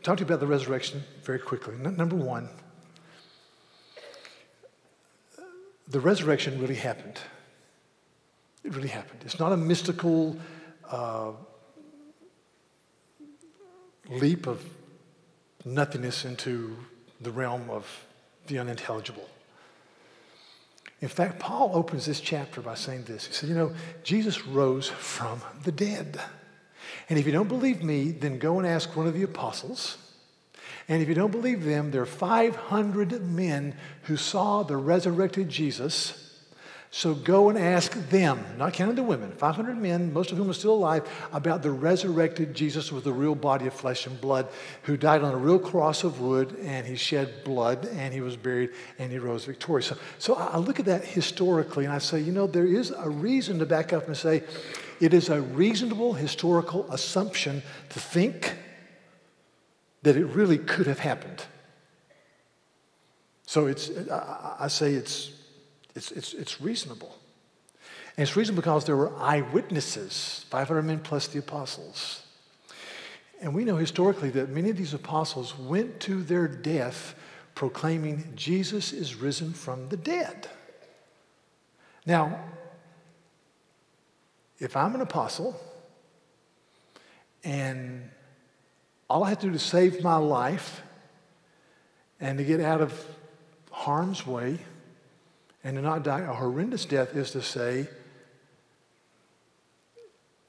talk 0.02 0.18
to 0.18 0.22
you 0.22 0.26
about 0.26 0.40
the 0.40 0.46
resurrection 0.46 1.02
very 1.22 1.38
quickly. 1.38 1.74
N- 1.74 1.96
number 1.96 2.16
one, 2.16 2.48
the 5.88 6.00
resurrection 6.00 6.60
really 6.60 6.74
happened. 6.74 7.20
It 8.64 8.74
really 8.74 8.88
happened. 8.88 9.20
It's 9.24 9.38
not 9.38 9.52
a 9.52 9.56
mystical, 9.56 10.36
uh, 10.88 11.32
leap 14.08 14.46
of 14.46 14.64
nothingness 15.64 16.24
into 16.24 16.76
the 17.20 17.30
realm 17.30 17.70
of 17.70 18.04
the 18.46 18.58
unintelligible. 18.58 19.28
In 21.00 21.08
fact, 21.08 21.40
Paul 21.40 21.72
opens 21.74 22.06
this 22.06 22.20
chapter 22.20 22.60
by 22.60 22.74
saying 22.74 23.04
this. 23.04 23.26
He 23.26 23.32
said, 23.32 23.48
You 23.48 23.56
know, 23.56 23.72
Jesus 24.04 24.46
rose 24.46 24.88
from 24.88 25.40
the 25.64 25.72
dead. 25.72 26.20
And 27.08 27.18
if 27.18 27.26
you 27.26 27.32
don't 27.32 27.48
believe 27.48 27.82
me, 27.82 28.12
then 28.12 28.38
go 28.38 28.58
and 28.58 28.66
ask 28.66 28.94
one 28.96 29.06
of 29.06 29.14
the 29.14 29.24
apostles. 29.24 29.98
And 30.88 31.02
if 31.02 31.08
you 31.08 31.14
don't 31.14 31.30
believe 31.32 31.64
them, 31.64 31.90
there 31.90 32.02
are 32.02 32.06
500 32.06 33.22
men 33.22 33.74
who 34.02 34.16
saw 34.16 34.62
the 34.62 34.76
resurrected 34.76 35.48
Jesus 35.48 36.21
so 36.94 37.14
go 37.14 37.48
and 37.48 37.58
ask 37.58 37.94
them, 38.10 38.44
not 38.58 38.74
counting 38.74 38.96
the 38.96 39.02
women, 39.02 39.32
500 39.32 39.78
men, 39.78 40.12
most 40.12 40.30
of 40.30 40.36
whom 40.36 40.50
are 40.50 40.52
still 40.52 40.74
alive, 40.74 41.08
about 41.32 41.62
the 41.62 41.70
resurrected 41.70 42.52
Jesus 42.52 42.92
with 42.92 43.04
the 43.04 43.12
real 43.14 43.34
body 43.34 43.66
of 43.66 43.72
flesh 43.72 44.06
and 44.06 44.20
blood, 44.20 44.46
who 44.82 44.98
died 44.98 45.22
on 45.22 45.32
a 45.32 45.36
real 45.38 45.58
cross 45.58 46.04
of 46.04 46.20
wood, 46.20 46.54
and 46.60 46.86
he 46.86 46.94
shed 46.94 47.44
blood, 47.44 47.86
and 47.94 48.12
he 48.12 48.20
was 48.20 48.36
buried, 48.36 48.72
and 48.98 49.10
he 49.10 49.16
rose 49.16 49.46
victorious. 49.46 49.86
So, 49.86 49.96
so 50.18 50.34
I 50.34 50.58
look 50.58 50.80
at 50.80 50.84
that 50.84 51.02
historically, 51.02 51.86
and 51.86 51.94
I 51.94 51.98
say, 51.98 52.20
you 52.20 52.30
know, 52.30 52.46
there 52.46 52.66
is 52.66 52.90
a 52.90 53.08
reason 53.08 53.58
to 53.60 53.64
back 53.64 53.94
up 53.94 54.06
and 54.06 54.14
say, 54.14 54.42
it 55.00 55.14
is 55.14 55.30
a 55.30 55.40
reasonable 55.40 56.12
historical 56.12 56.86
assumption 56.92 57.62
to 57.88 58.00
think 58.00 58.54
that 60.02 60.14
it 60.14 60.26
really 60.26 60.58
could 60.58 60.86
have 60.86 60.98
happened. 60.98 61.42
So 63.46 63.66
it's, 63.66 63.90
I 64.10 64.68
say 64.68 64.92
it's 64.92 65.30
it's, 65.94 66.10
it's, 66.12 66.34
it's 66.34 66.60
reasonable. 66.60 67.16
And 68.16 68.26
it's 68.26 68.36
reasonable 68.36 68.62
because 68.62 68.84
there 68.84 68.96
were 68.96 69.12
eyewitnesses, 69.18 70.44
500 70.50 70.82
men 70.82 71.00
plus 71.00 71.28
the 71.28 71.38
apostles. 71.38 72.22
And 73.40 73.54
we 73.54 73.64
know 73.64 73.76
historically 73.76 74.30
that 74.30 74.50
many 74.50 74.70
of 74.70 74.76
these 74.76 74.94
apostles 74.94 75.58
went 75.58 75.98
to 76.00 76.22
their 76.22 76.46
death 76.46 77.14
proclaiming 77.54 78.32
Jesus 78.34 78.92
is 78.92 79.14
risen 79.14 79.52
from 79.52 79.88
the 79.88 79.96
dead. 79.96 80.48
Now, 82.06 82.40
if 84.58 84.76
I'm 84.76 84.94
an 84.94 85.00
apostle 85.00 85.58
and 87.44 88.08
all 89.10 89.24
I 89.24 89.30
have 89.30 89.40
to 89.40 89.46
do 89.46 89.52
to 89.52 89.58
save 89.58 90.02
my 90.02 90.16
life 90.16 90.82
and 92.20 92.38
to 92.38 92.44
get 92.44 92.60
out 92.60 92.80
of 92.80 93.04
harm's 93.70 94.26
way 94.26 94.58
and 95.64 95.76
to 95.76 95.82
not 95.82 96.02
die 96.02 96.20
a 96.20 96.32
horrendous 96.32 96.84
death 96.84 97.14
is 97.14 97.30
to 97.32 97.42
say, 97.42 97.88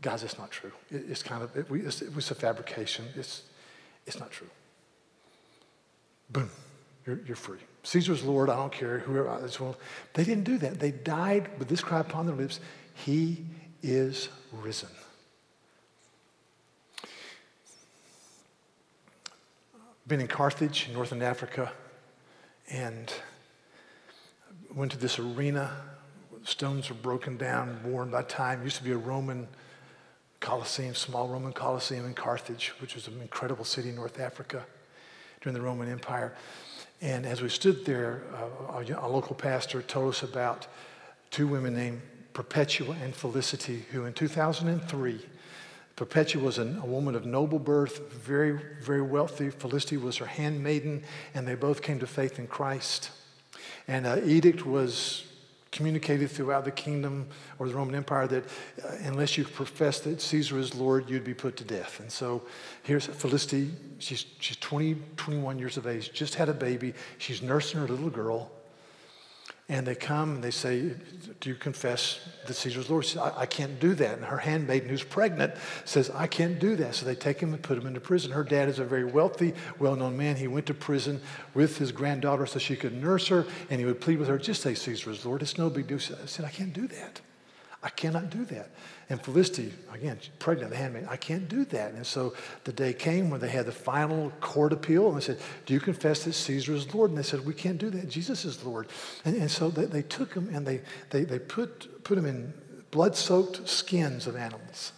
guys, 0.01 0.23
it's 0.23 0.37
not 0.37 0.51
true. 0.51 0.71
It, 0.89 1.05
it's 1.09 1.23
kind 1.23 1.43
of, 1.43 1.55
it, 1.55 1.67
it's, 1.69 2.01
it 2.01 2.15
was 2.15 2.29
a 2.31 2.35
fabrication. 2.35 3.05
It's, 3.15 3.43
it's 4.05 4.19
not 4.19 4.31
true. 4.31 4.49
Boom, 6.29 6.49
you're, 7.05 7.19
you're 7.25 7.35
free. 7.35 7.59
Caesar's 7.83 8.23
Lord, 8.23 8.49
I 8.49 8.55
don't 8.55 8.71
care, 8.71 8.99
whoever, 8.99 9.39
this 9.41 9.59
one. 9.59 9.75
They 10.13 10.23
didn't 10.23 10.45
do 10.45 10.57
that. 10.59 10.79
They 10.79 10.91
died 10.91 11.49
with 11.59 11.67
this 11.67 11.81
cry 11.81 11.99
upon 11.99 12.25
their 12.25 12.35
lips 12.35 12.59
He 12.95 13.45
is 13.81 14.29
risen. 14.51 14.89
Been 20.07 20.21
in 20.21 20.27
Carthage, 20.27 20.89
northern 20.93 21.21
Africa, 21.21 21.71
and 22.69 23.13
went 24.75 24.91
to 24.91 24.97
this 24.97 25.19
arena. 25.19 25.71
Stones 26.43 26.89
were 26.89 26.95
broken 26.95 27.37
down, 27.37 27.79
worn 27.83 28.09
by 28.09 28.23
time. 28.23 28.61
It 28.61 28.65
used 28.65 28.77
to 28.77 28.83
be 28.83 28.91
a 28.91 28.97
Roman 28.97 29.47
Colosseum, 30.39 30.93
small 30.95 31.27
Roman 31.27 31.53
Colosseum 31.53 32.05
in 32.05 32.13
Carthage, 32.13 32.73
which 32.79 32.95
was 32.95 33.07
an 33.07 33.21
incredible 33.21 33.63
city 33.63 33.89
in 33.89 33.95
North 33.95 34.19
Africa 34.19 34.65
during 35.41 35.53
the 35.53 35.61
Roman 35.61 35.89
Empire. 35.89 36.33
And 37.01 37.25
as 37.25 37.41
we 37.41 37.49
stood 37.49 37.85
there, 37.85 38.23
uh, 38.33 38.79
a, 38.79 39.07
a 39.07 39.09
local 39.09 39.35
pastor 39.35 39.81
told 39.81 40.09
us 40.09 40.23
about 40.23 40.67
two 41.31 41.47
women 41.47 41.75
named 41.75 42.01
Perpetua 42.33 42.95
and 43.01 43.15
Felicity, 43.15 43.85
who 43.91 44.05
in 44.05 44.13
2003, 44.13 45.21
Perpetua 45.95 46.43
was 46.43 46.57
a, 46.57 46.63
a 46.63 46.85
woman 46.85 47.15
of 47.15 47.25
noble 47.25 47.59
birth, 47.59 48.11
very, 48.11 48.59
very 48.81 49.01
wealthy. 49.01 49.49
Felicity 49.49 49.97
was 49.97 50.17
her 50.17 50.25
handmaiden, 50.25 51.03
and 51.33 51.47
they 51.47 51.55
both 51.55 51.81
came 51.81 51.99
to 51.99 52.07
faith 52.07 52.39
in 52.39 52.47
Christ. 52.47 53.11
And 53.87 54.05
an 54.07 54.29
edict 54.29 54.65
was 54.65 55.25
communicated 55.73 56.29
throughout 56.29 56.65
the 56.65 56.71
kingdom 56.71 57.27
or 57.57 57.67
the 57.67 57.73
Roman 57.73 57.95
Empire 57.95 58.27
that 58.27 58.45
uh, 58.45 58.95
unless 59.05 59.37
you 59.37 59.43
profess 59.43 59.99
that 60.01 60.21
Caesar 60.21 60.59
is 60.59 60.75
Lord, 60.75 61.09
you'd 61.09 61.23
be 61.23 61.33
put 61.33 61.57
to 61.57 61.63
death. 61.63 61.99
And 61.99 62.11
so 62.11 62.43
here's 62.83 63.07
Felicity. 63.07 63.71
She's, 63.97 64.25
she's 64.39 64.57
20, 64.57 64.95
21 65.17 65.57
years 65.57 65.77
of 65.77 65.87
age, 65.87 66.13
just 66.13 66.35
had 66.35 66.47
a 66.47 66.53
baby. 66.53 66.93
She's 67.17 67.41
nursing 67.41 67.79
her 67.79 67.87
little 67.87 68.11
girl. 68.11 68.51
And 69.69 69.87
they 69.87 69.95
come 69.95 70.35
and 70.35 70.43
they 70.43 70.51
say, 70.51 70.91
Do 71.39 71.49
you 71.49 71.55
confess 71.55 72.19
that 72.45 72.53
Caesar's 72.53 72.89
Lord? 72.89 73.05
Says, 73.05 73.21
I, 73.21 73.41
I, 73.41 73.45
can't 73.45 73.79
do 73.79 73.93
that. 73.95 74.15
And 74.15 74.25
her 74.25 74.37
handmaiden, 74.37 74.89
who's 74.89 75.03
pregnant, 75.03 75.53
says, 75.85 76.09
I 76.09 76.27
can't 76.27 76.59
do 76.59 76.75
that. 76.75 76.95
So 76.95 77.05
they 77.05 77.15
take 77.15 77.39
him 77.39 77.53
and 77.53 77.63
put 77.63 77.77
him 77.77 77.87
into 77.87 78.01
prison. 78.01 78.31
Her 78.31 78.43
dad 78.43 78.67
is 78.67 78.79
a 78.79 78.83
very 78.83 79.05
wealthy, 79.05 79.53
well 79.79 79.95
known 79.95 80.17
man. 80.17 80.35
He 80.35 80.47
went 80.47 80.65
to 80.65 80.73
prison 80.73 81.21
with 81.53 81.77
his 81.77 81.93
granddaughter 81.93 82.45
so 82.45 82.59
she 82.59 82.75
could 82.75 82.93
nurse 82.93 83.29
her, 83.29 83.45
and 83.69 83.79
he 83.79 83.85
would 83.85 84.01
plead 84.01 84.19
with 84.19 84.27
her, 84.27 84.37
Just 84.37 84.61
say 84.61 84.73
Caesar 84.73 85.11
is 85.11 85.25
Lord. 85.25 85.41
It's 85.41 85.57
no 85.57 85.69
big 85.69 85.87
deal. 85.87 85.97
I 85.97 86.25
said, 86.25 86.43
I 86.43 86.49
can't 86.49 86.73
do 86.73 86.87
that. 86.87 87.21
I 87.83 87.89
cannot 87.89 88.29
do 88.29 88.45
that. 88.45 88.69
And 89.09 89.21
Felicity, 89.21 89.73
again, 89.91 90.17
pregnant, 90.39 90.71
the 90.71 90.77
handmaid, 90.77 91.05
I 91.09 91.17
can't 91.17 91.49
do 91.49 91.65
that. 91.65 91.93
And 91.93 92.07
so 92.07 92.33
the 92.63 92.71
day 92.71 92.93
came 92.93 93.29
when 93.29 93.41
they 93.41 93.49
had 93.49 93.65
the 93.65 93.73
final 93.73 94.31
court 94.39 94.71
appeal, 94.71 95.09
and 95.09 95.17
they 95.17 95.21
said, 95.21 95.39
Do 95.65 95.73
you 95.73 95.81
confess 95.81 96.23
that 96.23 96.33
Caesar 96.33 96.73
is 96.73 96.93
Lord? 96.93 97.09
And 97.09 97.17
they 97.17 97.23
said, 97.23 97.45
We 97.45 97.53
can't 97.53 97.77
do 97.77 97.89
that. 97.89 98.07
Jesus 98.07 98.45
is 98.45 98.63
Lord. 98.63 98.87
And, 99.25 99.35
and 99.35 99.51
so 99.51 99.69
they, 99.69 99.85
they 99.85 100.01
took 100.01 100.33
him 100.33 100.49
and 100.53 100.65
they, 100.65 100.81
they, 101.09 101.25
they 101.25 101.39
put, 101.39 102.03
put 102.05 102.17
him 102.17 102.25
in 102.25 102.53
blood 102.89 103.17
soaked 103.17 103.67
skins 103.67 104.27
of 104.27 104.37
animals. 104.37 104.93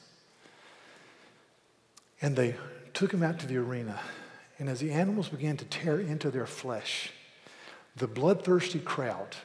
And 2.21 2.35
they 2.35 2.55
took 2.93 3.11
him 3.11 3.23
out 3.23 3.39
to 3.39 3.47
the 3.47 3.57
arena. 3.57 3.99
And 4.59 4.69
as 4.69 4.79
the 4.79 4.91
animals 4.91 5.29
began 5.29 5.57
to 5.57 5.65
tear 5.65 5.99
into 5.99 6.29
their 6.29 6.45
flesh, 6.45 7.11
the 7.95 8.07
bloodthirsty 8.07 8.79
crowd, 8.79 9.35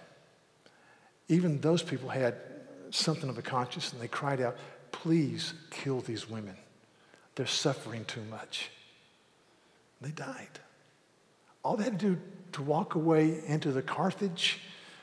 even 1.29 1.61
those 1.61 1.83
people 1.83 2.11
had 2.11 2.37
something 2.91 3.29
of 3.29 3.39
a 3.39 3.43
conscience 3.43 3.93
and 3.93 4.01
they 4.01 4.09
cried 4.09 4.41
out, 4.41 4.57
Please 4.93 5.55
kill 5.71 6.01
these 6.01 6.29
women. 6.29 6.57
They're 7.35 7.47
suffering 7.47 8.05
too 8.05 8.23
much. 8.31 8.71
They 10.01 10.11
died. 10.11 10.59
All 11.63 11.77
they 11.77 11.85
had 11.85 11.99
to 12.01 12.15
do 12.15 12.21
to 12.53 12.63
walk 12.63 12.95
away 12.95 13.41
into 13.47 13.71
the 13.71 13.83
Carthage 13.83 14.61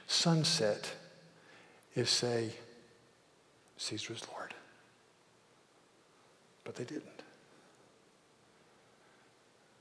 sunset 0.08 0.93
is 1.95 2.10
say, 2.10 2.52
Caesar 3.78 4.13
is 4.13 4.28
Lord. 4.34 4.54
But 6.63 6.76
they 6.76 6.84
didn't. 6.84 7.23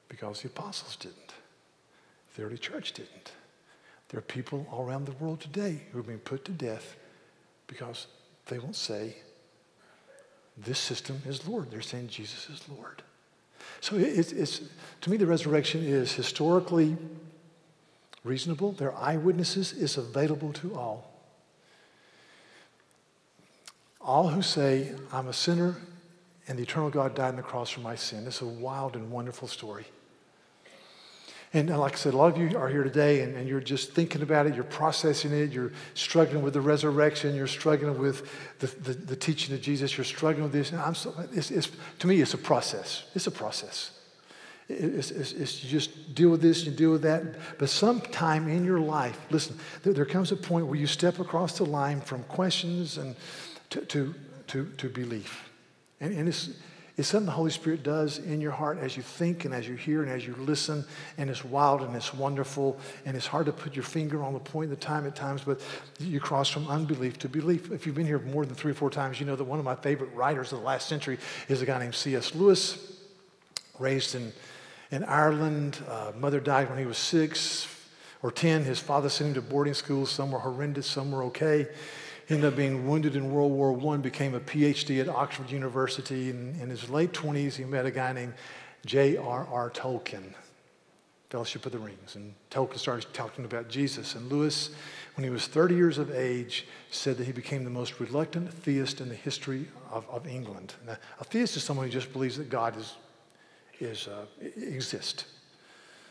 Because 0.09 0.42
the 0.42 0.49
apostles 0.49 0.97
didn't. 0.97 1.35
The 2.37 2.42
early 2.42 2.59
church 2.59 2.92
didn't. 2.92 3.33
There 4.09 4.19
are 4.19 4.23
people 4.23 4.66
all 4.71 4.87
around 4.87 5.07
the 5.07 5.12
world 5.12 5.40
today 5.40 5.81
who 5.90 5.99
have 5.99 6.07
been 6.07 6.19
put 6.19 6.45
to 6.45 6.53
death 6.53 6.97
because 7.66 8.07
they 8.46 8.59
won't 8.59 8.76
say, 8.76 9.16
this 10.57 10.79
system 10.79 11.20
is 11.26 11.46
Lord. 11.46 11.70
They're 11.70 11.83
saying 11.83 12.09
Jesus 12.09 12.48
is 12.48 12.62
Lord. 12.68 13.02
So 13.81 13.96
it's, 13.96 14.33
it's, 14.33 14.62
to 15.02 15.11
me, 15.11 15.16
the 15.16 15.26
resurrection 15.26 15.83
is 15.83 16.12
historically 16.12 16.96
reasonable. 18.24 18.72
They're 18.72 18.96
eyewitnesses. 18.96 19.72
It's 19.72 19.96
available 19.96 20.52
to 20.55 20.74
all. 20.74 21.12
All 24.00 24.29
who 24.29 24.40
say, 24.40 24.92
I'm 25.12 25.29
a 25.29 25.33
sinner 25.33 25.76
and 26.48 26.59
the 26.59 26.62
eternal 26.62 26.90
God 26.90 27.14
died 27.14 27.31
on 27.31 27.37
the 27.37 27.42
cross 27.42 27.70
for 27.70 27.81
my 27.81 27.96
sin. 27.96 28.26
It's 28.26 28.40
a 28.40 28.46
wild 28.46 28.94
and 28.94 29.11
wonderful 29.11 29.48
story. 29.48 29.87
And 31.57 31.71
like 31.71 31.95
I 31.95 31.97
said, 31.97 32.12
a 32.12 32.19
lot 32.19 32.31
of 32.31 32.37
you 32.37 32.59
are 32.59 32.69
here 32.69 32.85
today 32.85 33.23
and, 33.23 33.35
and, 33.35 33.49
you're 33.49 33.62
just 33.62 33.92
thinking 33.92 34.21
about 34.21 34.47
it, 34.47 34.55
you're 34.55 34.62
processing 34.62 35.33
it, 35.33 35.53
you're 35.53 35.73
struggling 35.95 36.42
with 36.42 36.53
the 36.53 36.61
resurrection, 36.61 37.35
you're 37.35 37.47
struggling 37.47 37.99
with 37.99 38.29
the, 38.59 38.66
the, 38.66 38.92
the 38.92 39.16
teaching 39.16 39.55
of 39.55 39.62
Jesus, 39.62 39.97
you're 39.97 40.05
struggling 40.05 40.42
with 40.42 40.53
this. 40.53 40.71
And 40.71 40.83
I'm 40.83 40.95
so, 40.95 41.14
it's, 41.33 41.51
it's, 41.51 41.71
to 42.01 42.07
me, 42.07 42.21
it's 42.21 42.35
a 42.35 42.38
process. 42.38 43.05
It's 43.14 43.27
a 43.27 43.31
process. 43.31 43.92
It's, 44.69 45.11
it's, 45.11 45.33
it's, 45.33 45.64
you 45.64 45.71
just 45.71 46.14
deal 46.14 46.29
with 46.29 46.42
this, 46.42 46.66
you 46.66 46.73
deal 46.73 46.90
with 46.90 47.03
that. 47.03 47.23
But 47.59 47.71
sometime 47.71 48.49
in 48.49 48.62
your 48.62 48.81
life, 48.81 49.19
listen, 49.31 49.59
there, 49.83 49.95
there 49.95 50.05
comes 50.05 50.33
a 50.33 50.37
point 50.37 50.66
where 50.66 50.79
you 50.79 50.87
step 50.87 51.21
across 51.21 51.57
the 51.57 51.64
line 51.64 52.03
from 52.03 52.23
questions 52.25 52.99
and 52.99 53.16
to, 53.71 53.81
to, 53.81 54.14
to, 54.49 54.66
to 54.77 54.88
belief. 54.90 55.49
And, 56.01 56.12
and 56.12 56.29
it's, 56.29 56.51
it's 56.96 57.09
something 57.09 57.26
the 57.26 57.32
Holy 57.32 57.50
Spirit 57.50 57.82
does 57.82 58.18
in 58.18 58.40
your 58.40 58.52
heart 58.52 58.78
as 58.78 58.96
you 58.96 59.02
think 59.02 59.44
and 59.44 59.52
as 59.52 59.68
you 59.68 59.74
hear 59.74 60.02
and 60.02 60.11
as 60.11 60.26
you 60.26 60.35
listen. 60.38 60.82
And 61.18 61.28
it's 61.28 61.44
wild 61.44 61.82
and 61.82 61.94
it's 61.94 62.14
wonderful. 62.14 62.78
And 63.04 63.14
it's 63.14 63.26
hard 63.26 63.46
to 63.46 63.52
put 63.52 63.76
your 63.76 63.82
finger 63.82 64.22
on 64.22 64.32
the 64.32 64.40
point 64.40 64.72
of 64.72 64.80
the 64.80 64.85
time 64.85 65.06
at 65.06 65.14
times, 65.14 65.42
but 65.44 65.61
you 66.00 66.20
cross 66.20 66.48
from 66.48 66.66
unbelief 66.68 67.18
to 67.18 67.28
belief. 67.28 67.70
If 67.70 67.85
you've 67.85 67.94
been 67.94 68.06
here 68.06 68.18
more 68.20 68.46
than 68.46 68.54
three 68.54 68.72
or 68.72 68.74
four 68.74 68.88
times, 68.88 69.20
you 69.20 69.26
know 69.26 69.37
that 69.37 69.44
one 69.44 69.59
of 69.59 69.64
my 69.64 69.74
favorite 69.74 70.12
writers 70.14 70.52
of 70.52 70.61
the 70.61 70.64
last 70.64 70.88
century 70.88 71.18
is 71.48 71.61
a 71.61 71.66
guy 71.66 71.78
named 71.78 71.94
C.S. 71.94 72.35
Lewis, 72.35 72.98
raised 73.78 74.14
in, 74.14 74.32
in 74.90 75.04
Ireland. 75.04 75.78
Uh, 75.87 76.12
mother 76.18 76.40
died 76.40 76.70
when 76.70 76.78
he 76.78 76.87
was 76.87 76.96
six 76.96 77.68
or 78.22 78.32
10, 78.32 78.64
his 78.64 78.80
father 78.80 79.11
sent 79.11 79.28
him 79.28 79.35
to 79.35 79.42
boarding 79.42 79.74
school. 79.74 80.06
Some 80.06 80.32
were 80.32 80.38
horrendous, 80.38 80.87
some 80.87 81.12
were 81.12 81.24
okay. 81.24 81.68
Ended 82.29 82.45
up 82.47 82.57
being 82.57 82.89
wounded 82.89 83.15
in 83.15 83.31
World 83.31 83.53
War 83.53 83.95
I, 83.95 83.99
became 83.99 84.35
a 84.35 84.41
PhD 84.41 85.01
at 85.01 85.09
Oxford 85.09 85.49
University. 85.49 86.31
And 86.31 86.61
in 86.61 86.69
his 86.69 86.91
late 86.91 87.12
20s, 87.12 87.55
he 87.55 87.65
met 87.65 87.87
a 87.87 87.91
guy 87.93 88.12
named 88.12 88.35
J.R.R. 88.85 89.71
Tolkien, 89.71 90.35
Fellowship 91.31 91.67
of 91.67 91.73
the 91.73 91.79
Rings. 91.79 92.17
And 92.17 92.35
Tolkien 92.51 92.79
started 92.79 93.12
talking 93.12 93.45
about 93.45 93.69
Jesus. 93.69 94.17
And 94.17 94.31
Lewis, 94.31 94.71
when 95.15 95.23
he 95.23 95.31
was 95.31 95.47
30 95.47 95.77
years 95.77 95.99
of 95.99 96.11
age, 96.11 96.67
said 96.91 97.17
that 97.19 97.27
he 97.27 97.33
became 97.33 97.62
the 97.62 97.71
most 97.71 98.01
reluctant 98.01 98.53
theist 98.53 99.01
in 99.01 99.09
the 99.09 99.15
history 99.15 99.69
of, 99.93 100.05
of 100.11 100.27
England. 100.27 100.75
Now, 100.85 100.97
a 101.21 101.25
theist 101.25 101.57
is 101.57 101.62
someone 101.62 101.87
who 101.87 101.93
just 101.93 102.12
believes 102.12 102.39
that 102.39 102.51
God 102.51 102.77
is, 102.77 102.95
is, 103.79 104.09
uh, 104.09 104.25
exists. 104.41 105.27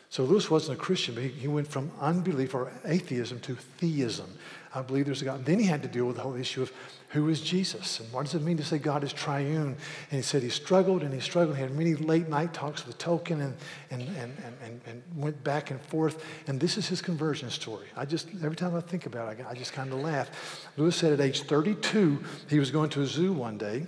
So 0.08 0.24
Lewis 0.24 0.50
wasn't 0.50 0.78
a 0.78 0.82
Christian, 0.82 1.14
but 1.14 1.24
he, 1.24 1.28
he 1.28 1.48
went 1.48 1.68
from 1.68 1.90
unbelief 2.00 2.54
or 2.54 2.72
atheism 2.84 3.40
to 3.40 3.54
theism. 3.54 4.32
I 4.76 4.82
believe 4.82 5.06
there's 5.06 5.22
a 5.22 5.24
God. 5.24 5.44
Then 5.46 5.58
he 5.58 5.64
had 5.64 5.82
to 5.82 5.88
deal 5.88 6.04
with 6.04 6.16
the 6.16 6.22
whole 6.22 6.34
issue 6.34 6.60
of 6.60 6.70
who 7.08 7.28
is 7.30 7.40
Jesus 7.40 7.98
and 7.98 8.12
what 8.12 8.26
does 8.26 8.34
it 8.34 8.42
mean 8.42 8.58
to 8.58 8.64
say 8.64 8.76
God 8.76 9.02
is 9.04 9.12
triune. 9.12 9.76
And 10.10 10.16
he 10.18 10.20
said 10.20 10.42
he 10.42 10.50
struggled 10.50 11.02
and 11.02 11.14
he 11.14 11.20
struggled. 11.20 11.56
He 11.56 11.62
had 11.62 11.74
many 11.74 11.94
late 11.94 12.28
night 12.28 12.52
talks 12.52 12.86
with 12.86 12.98
Tolkien 12.98 13.40
and, 13.40 13.54
and, 13.90 14.02
and, 14.02 14.36
and, 14.62 14.80
and 14.86 15.02
went 15.16 15.42
back 15.42 15.70
and 15.70 15.80
forth. 15.80 16.22
And 16.46 16.60
this 16.60 16.76
is 16.76 16.86
his 16.86 17.00
conversion 17.00 17.48
story. 17.48 17.86
I 17.96 18.04
just, 18.04 18.28
every 18.44 18.56
time 18.56 18.74
I 18.74 18.80
think 18.80 19.06
about 19.06 19.32
it, 19.32 19.46
I 19.48 19.54
just 19.54 19.72
kind 19.72 19.90
of 19.92 20.00
laugh. 20.00 20.68
Lewis 20.76 20.94
said 20.94 21.12
at 21.12 21.20
age 21.20 21.42
32, 21.44 22.22
he 22.50 22.58
was 22.58 22.70
going 22.70 22.90
to 22.90 23.00
a 23.00 23.06
zoo 23.06 23.32
one 23.32 23.56
day 23.56 23.86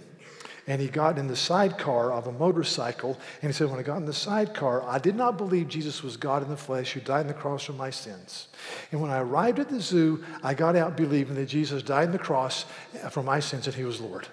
and 0.69 0.83
he 0.83 0.87
got 0.87 1.19
in 1.19 1.27
the 1.29 1.35
sidecar 1.35 2.13
of 2.13 2.27
a 2.27 2.33
motorcycle. 2.33 3.19
And 3.41 3.51
he 3.51 3.55
said, 3.55 3.71
When 3.71 3.81
I 3.81 3.83
got 3.83 3.97
in 3.97 4.05
the 4.05 4.13
sidecar, 4.13 4.83
I 4.83 4.99
did 4.99 5.17
not 5.17 5.39
believe 5.39 5.67
Jesus 5.67 6.03
was 6.03 6.19
God 6.19 6.43
in 6.43 6.51
the 6.51 6.59
flesh 6.59 6.93
who 6.93 7.01
died 7.01 7.23
on 7.23 7.27
the 7.27 7.35
cross 7.35 7.65
for 7.65 7.73
my 7.73 7.89
sins. 7.89 8.49
And 8.93 9.01
when 9.01 9.11
I 9.11 9.19
arrived 9.19 9.59
at 9.59 9.71
the 9.71 9.81
zoo, 9.81 10.23
I 10.43 10.53
got 10.53 10.77
out 10.77 10.95
believing 10.95 11.37
that 11.37 11.47
Jesus 11.47 11.83
died 11.83 12.09
on 12.09 12.13
the 12.13 12.19
cross 12.19 12.67
for 13.11 13.23
my 13.23 13.41
sins 13.41 13.67
and 13.67 13.75
he 13.75 13.85
was 13.85 13.99
Lord. 13.99 14.29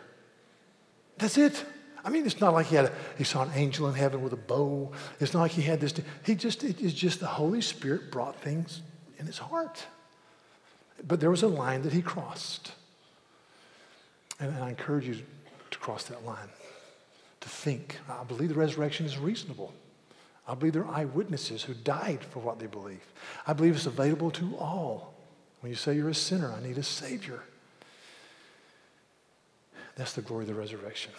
That's 1.18 1.38
it. 1.38 1.64
I 2.04 2.10
mean, 2.10 2.26
it's 2.26 2.42
not 2.42 2.54
like 2.54 2.66
he 2.66 2.76
had 2.76 2.86
a, 2.86 2.92
he 3.18 3.24
saw 3.24 3.44
an 3.44 3.52
angel 3.56 3.88
in 3.88 3.96
heaven 3.96 4.22
with 4.22 4.34
a 4.34 4.38
bow. 4.38 4.92
It's 5.22 5.34
not 5.34 5.40
like 5.40 5.52
he 5.52 5.62
had 5.62 5.80
this. 5.80 5.94
He 6.26 6.36
just, 6.36 6.66
it 6.66 6.82
is 6.82 6.94
just 6.94 7.22
the 7.22 7.28
Holy 7.28 7.62
Spirit 7.62 8.12
brought 8.12 8.40
things 8.42 8.82
in 9.18 9.26
his 9.26 9.38
heart. 9.38 9.86
But 11.08 11.22
there 11.22 11.32
was 11.32 11.44
a 11.44 11.48
line 11.48 11.82
that 11.84 11.94
he 11.94 12.02
crossed. 12.02 12.74
And 14.38 14.54
I 14.62 14.68
encourage 14.68 15.08
you 15.08 15.22
cross 15.86 16.06
that 16.06 16.26
line, 16.26 16.50
to 17.42 17.48
think. 17.48 18.00
I 18.10 18.24
believe 18.24 18.50
the 18.50 18.56
resurrection 18.56 19.06
is 19.06 19.20
reasonable. 19.20 19.72
I 20.48 20.56
believe 20.56 20.74
there 20.74 20.84
are 20.84 20.96
eyewitnesses 20.96 21.62
who 21.62 21.76
died 21.76 22.24
for 22.24 22.40
what 22.40 22.58
they 22.58 22.66
believe. 22.66 23.06
I 23.46 23.54
believe 23.54 23.76
it's 23.76 23.86
available 23.86 24.32
to 24.32 24.56
all. 24.58 25.14
When 25.60 25.70
you 25.70 25.76
say 25.76 25.96
you're 25.96 26.10
a 26.10 26.16
sinner, 26.16 26.52
I 26.52 26.68
need 26.68 26.80
a 26.80 26.84
Savior. 26.84 27.44
That's 29.96 30.14
the 30.14 30.24
glory 30.24 30.46
of 30.46 30.48
the 30.48 30.56
resurrection. 30.56 31.12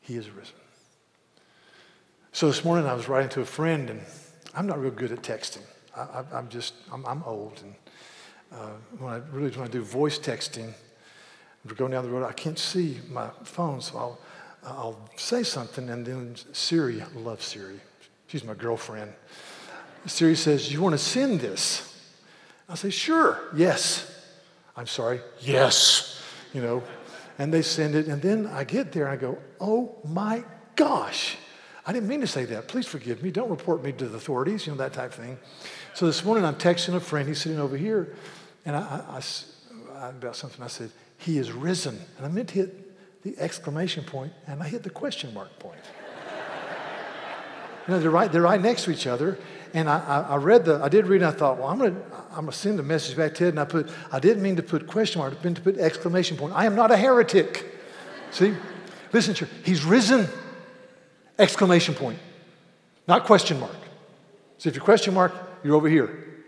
He 0.00 0.16
is 0.16 0.28
risen. 0.28 0.56
So 2.32 2.48
this 2.48 2.64
morning 2.64 2.86
I 2.86 2.94
was 2.94 3.08
writing 3.08 3.30
to 3.30 3.40
a 3.40 3.46
friend, 3.46 3.88
and 3.88 4.00
I'm 4.52 4.66
not 4.66 4.80
real 4.80 4.90
good 4.90 5.12
at 5.12 5.22
texting. 5.22 5.62
I, 5.96 6.24
am 6.32 6.48
just, 6.48 6.74
I'm, 6.92 7.06
I'm, 7.06 7.22
old. 7.22 7.62
And 7.62 7.74
uh, 8.50 8.72
when 8.98 9.12
I 9.12 9.20
really 9.30 9.56
want 9.56 9.70
to 9.70 9.78
do 9.78 9.84
voice 9.84 10.18
texting, 10.18 10.74
we're 11.64 11.74
going 11.74 11.92
down 11.92 12.04
the 12.04 12.10
road. 12.10 12.24
I 12.24 12.32
can't 12.32 12.58
see 12.58 12.98
my 13.10 13.28
phone, 13.44 13.80
so 13.80 13.98
I'll, 13.98 14.18
I'll 14.64 15.08
say 15.16 15.42
something, 15.42 15.88
and 15.90 16.04
then 16.04 16.34
Siri, 16.52 17.02
love 17.14 17.42
Siri. 17.42 17.80
She's 18.26 18.44
my 18.44 18.54
girlfriend. 18.54 19.12
Siri 20.06 20.34
says, 20.34 20.72
You 20.72 20.82
want 20.82 20.94
to 20.94 20.98
send 20.98 21.40
this? 21.40 21.88
I 22.68 22.74
say, 22.74 22.90
Sure, 22.90 23.40
yes. 23.54 24.08
I'm 24.76 24.86
sorry, 24.86 25.20
yes. 25.40 26.22
You 26.52 26.62
know, 26.62 26.82
and 27.38 27.52
they 27.52 27.62
send 27.62 27.94
it, 27.94 28.06
and 28.06 28.20
then 28.20 28.46
I 28.46 28.64
get 28.64 28.92
there 28.92 29.06
and 29.06 29.12
I 29.12 29.16
go, 29.16 29.38
Oh 29.60 29.96
my 30.04 30.44
gosh. 30.76 31.36
I 31.84 31.92
didn't 31.92 32.08
mean 32.08 32.20
to 32.20 32.26
say 32.26 32.44
that. 32.46 32.68
Please 32.68 32.86
forgive 32.86 33.22
me. 33.22 33.30
Don't 33.30 33.50
report 33.50 33.82
me 33.82 33.90
to 33.92 34.08
the 34.08 34.16
authorities, 34.16 34.66
you 34.66 34.72
know, 34.72 34.78
that 34.78 34.92
type 34.92 35.10
of 35.10 35.16
thing. 35.16 35.38
So 35.94 36.06
this 36.06 36.24
morning 36.24 36.44
I'm 36.44 36.54
texting 36.54 36.94
a 36.94 37.00
friend. 37.00 37.28
He's 37.28 37.40
sitting 37.40 37.58
over 37.58 37.76
here, 37.76 38.14
and 38.64 38.76
I, 38.76 38.80
I, 38.80 39.22
I 39.98 40.08
about 40.10 40.36
something. 40.36 40.62
I 40.62 40.68
said, 40.68 40.90
he 41.22 41.38
is 41.38 41.52
risen. 41.52 41.98
And 42.16 42.26
I 42.26 42.28
meant 42.28 42.48
to 42.48 42.54
hit 42.54 43.22
the 43.22 43.38
exclamation 43.38 44.04
point, 44.04 44.32
and 44.46 44.62
I 44.62 44.68
hit 44.68 44.82
the 44.82 44.90
question 44.90 45.32
mark 45.32 45.56
point. 45.58 45.78
you 47.86 47.94
know, 47.94 48.00
they're 48.00 48.10
right, 48.10 48.30
they're 48.30 48.42
right 48.42 48.60
next 48.60 48.84
to 48.84 48.90
each 48.90 49.06
other. 49.06 49.38
And 49.72 49.88
I, 49.88 49.98
I, 50.00 50.20
I 50.32 50.36
read 50.36 50.64
the, 50.64 50.82
I 50.82 50.88
did 50.88 51.06
read, 51.06 51.22
and 51.22 51.30
I 51.32 51.36
thought, 51.36 51.58
well, 51.58 51.68
I'm 51.68 51.78
going 51.78 51.94
to 51.94 52.02
I'm 52.30 52.46
gonna 52.46 52.52
send 52.52 52.80
a 52.80 52.82
message 52.82 53.16
back 53.16 53.34
to 53.36 53.46
Ed. 53.46 53.50
And 53.50 53.60
I 53.60 53.64
put, 53.64 53.90
I 54.10 54.18
didn't 54.18 54.42
mean 54.42 54.56
to 54.56 54.62
put 54.62 54.86
question 54.86 55.20
mark, 55.20 55.34
I 55.38 55.44
meant 55.44 55.56
to 55.58 55.62
put 55.62 55.78
exclamation 55.78 56.36
point. 56.36 56.54
I 56.54 56.66
am 56.66 56.74
not 56.74 56.90
a 56.90 56.96
heretic. 56.96 57.66
See? 58.32 58.54
Listen, 59.12 59.34
church, 59.34 59.50
he's 59.64 59.84
risen. 59.84 60.28
Exclamation 61.38 61.94
point, 61.94 62.18
not 63.06 63.24
question 63.24 63.58
mark. 63.60 63.76
So 64.58 64.68
if 64.68 64.74
you 64.74 64.82
question 64.82 65.14
mark, 65.14 65.32
you're 65.64 65.74
over 65.74 65.88
here. 65.88 66.44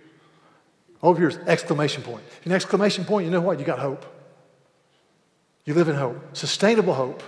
Over 1.03 1.19
here 1.21 1.29
is 1.29 1.39
exclamation 1.47 2.03
point. 2.03 2.23
An 2.45 2.53
exclamation 2.53 3.05
point, 3.05 3.25
you 3.25 3.31
know 3.31 3.41
what? 3.41 3.59
You 3.59 3.65
got 3.65 3.79
hope. 3.79 4.07
You 5.65 5.73
live 5.73 5.89
in 5.89 5.97
hope, 5.97 6.37
sustainable 6.37 6.95
hope, 6.95 7.23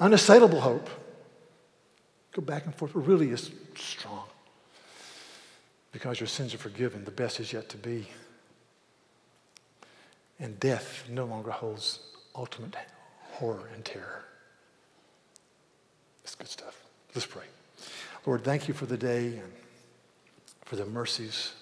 unassailable 0.00 0.60
hope. 0.60 0.88
Go 2.32 2.40
back 2.40 2.64
and 2.64 2.74
forth. 2.74 2.96
It 2.96 3.00
really 3.00 3.30
is 3.30 3.50
strong. 3.76 4.24
Because 5.92 6.18
your 6.18 6.26
sins 6.26 6.54
are 6.54 6.58
forgiven, 6.58 7.04
the 7.04 7.10
best 7.10 7.38
is 7.38 7.52
yet 7.52 7.68
to 7.68 7.76
be. 7.76 8.08
And 10.40 10.58
death 10.58 11.04
no 11.10 11.26
longer 11.26 11.50
holds 11.50 12.00
ultimate 12.34 12.74
horror 13.32 13.68
and 13.74 13.84
terror. 13.84 14.24
That's 16.22 16.34
good 16.34 16.48
stuff. 16.48 16.82
Let's 17.14 17.26
pray. 17.26 17.44
Lord, 18.24 18.42
thank 18.42 18.68
you 18.68 18.74
for 18.74 18.86
the 18.86 18.96
day 18.96 19.26
and 19.26 19.52
for 20.64 20.76
the 20.76 20.86
mercies 20.86 21.52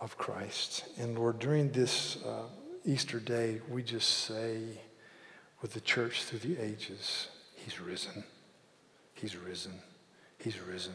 of 0.00 0.16
Christ. 0.16 0.86
And 0.98 1.18
Lord, 1.18 1.38
during 1.38 1.70
this. 1.70 2.16
Uh, 2.24 2.44
Easter 2.84 3.20
Day, 3.20 3.60
we 3.68 3.82
just 3.82 4.08
say 4.08 4.62
with 5.60 5.72
the 5.72 5.80
church 5.80 6.24
through 6.24 6.40
the 6.40 6.60
ages, 6.62 7.28
He's 7.56 7.80
risen. 7.80 8.24
He's 9.14 9.36
risen. 9.36 9.72
He's 10.38 10.60
risen. 10.60 10.94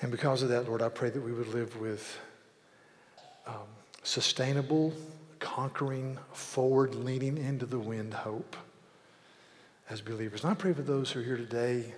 And 0.00 0.10
because 0.10 0.42
of 0.42 0.48
that, 0.48 0.66
Lord, 0.68 0.82
I 0.82 0.88
pray 0.88 1.10
that 1.10 1.20
we 1.20 1.32
would 1.32 1.48
live 1.48 1.78
with 1.80 2.18
um, 3.46 3.68
sustainable, 4.02 4.92
conquering, 5.38 6.18
forward 6.32 6.94
leaning 6.94 7.38
into 7.38 7.66
the 7.66 7.78
wind 7.78 8.14
hope 8.14 8.56
as 9.90 10.00
believers. 10.00 10.42
And 10.42 10.50
I 10.50 10.54
pray 10.54 10.72
for 10.72 10.82
those 10.82 11.10
who 11.12 11.20
are 11.20 11.22
here 11.22 11.36
today 11.36 11.92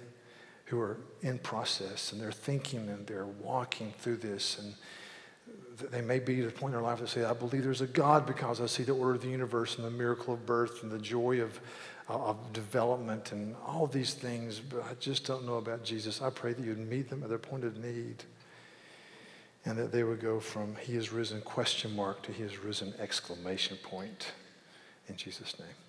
who 0.66 0.80
are 0.80 0.98
in 1.22 1.38
process 1.38 2.12
and 2.12 2.20
they're 2.20 2.32
thinking 2.32 2.88
and 2.88 3.06
they're 3.06 3.26
walking 3.26 3.94
through 3.98 4.16
this 4.16 4.58
and 4.58 4.74
they 5.78 6.00
may 6.00 6.18
be 6.18 6.40
at 6.40 6.48
a 6.48 6.50
point 6.50 6.74
in 6.74 6.80
their 6.80 6.88
life 6.88 7.00
that 7.00 7.08
say, 7.08 7.24
I 7.24 7.32
believe 7.32 7.62
there's 7.62 7.80
a 7.80 7.86
God 7.86 8.26
because 8.26 8.60
I 8.60 8.66
see 8.66 8.82
the 8.82 8.92
order 8.92 9.14
of 9.14 9.22
the 9.22 9.28
universe 9.28 9.76
and 9.76 9.86
the 9.86 9.90
miracle 9.90 10.34
of 10.34 10.46
birth 10.46 10.82
and 10.82 10.90
the 10.90 10.98
joy 10.98 11.40
of, 11.40 11.60
uh, 12.08 12.14
of 12.14 12.52
development 12.52 13.32
and 13.32 13.54
all 13.66 13.86
these 13.86 14.14
things, 14.14 14.60
but 14.60 14.82
I 14.84 14.94
just 15.00 15.26
don't 15.26 15.44
know 15.44 15.56
about 15.56 15.84
Jesus. 15.84 16.22
I 16.22 16.30
pray 16.30 16.52
that 16.52 16.64
you'd 16.64 16.78
meet 16.78 17.08
them 17.08 17.22
at 17.22 17.28
their 17.28 17.38
point 17.38 17.64
of 17.64 17.76
need 17.76 18.24
and 19.64 19.76
that 19.78 19.92
they 19.92 20.04
would 20.04 20.20
go 20.20 20.40
from 20.40 20.76
He 20.76 20.94
is 20.94 21.12
risen 21.12 21.40
question 21.42 21.94
mark 21.94 22.22
to 22.22 22.32
He 22.32 22.42
is 22.42 22.58
risen 22.58 22.94
exclamation 22.98 23.76
point 23.82 24.32
in 25.08 25.16
Jesus' 25.16 25.58
name. 25.58 25.85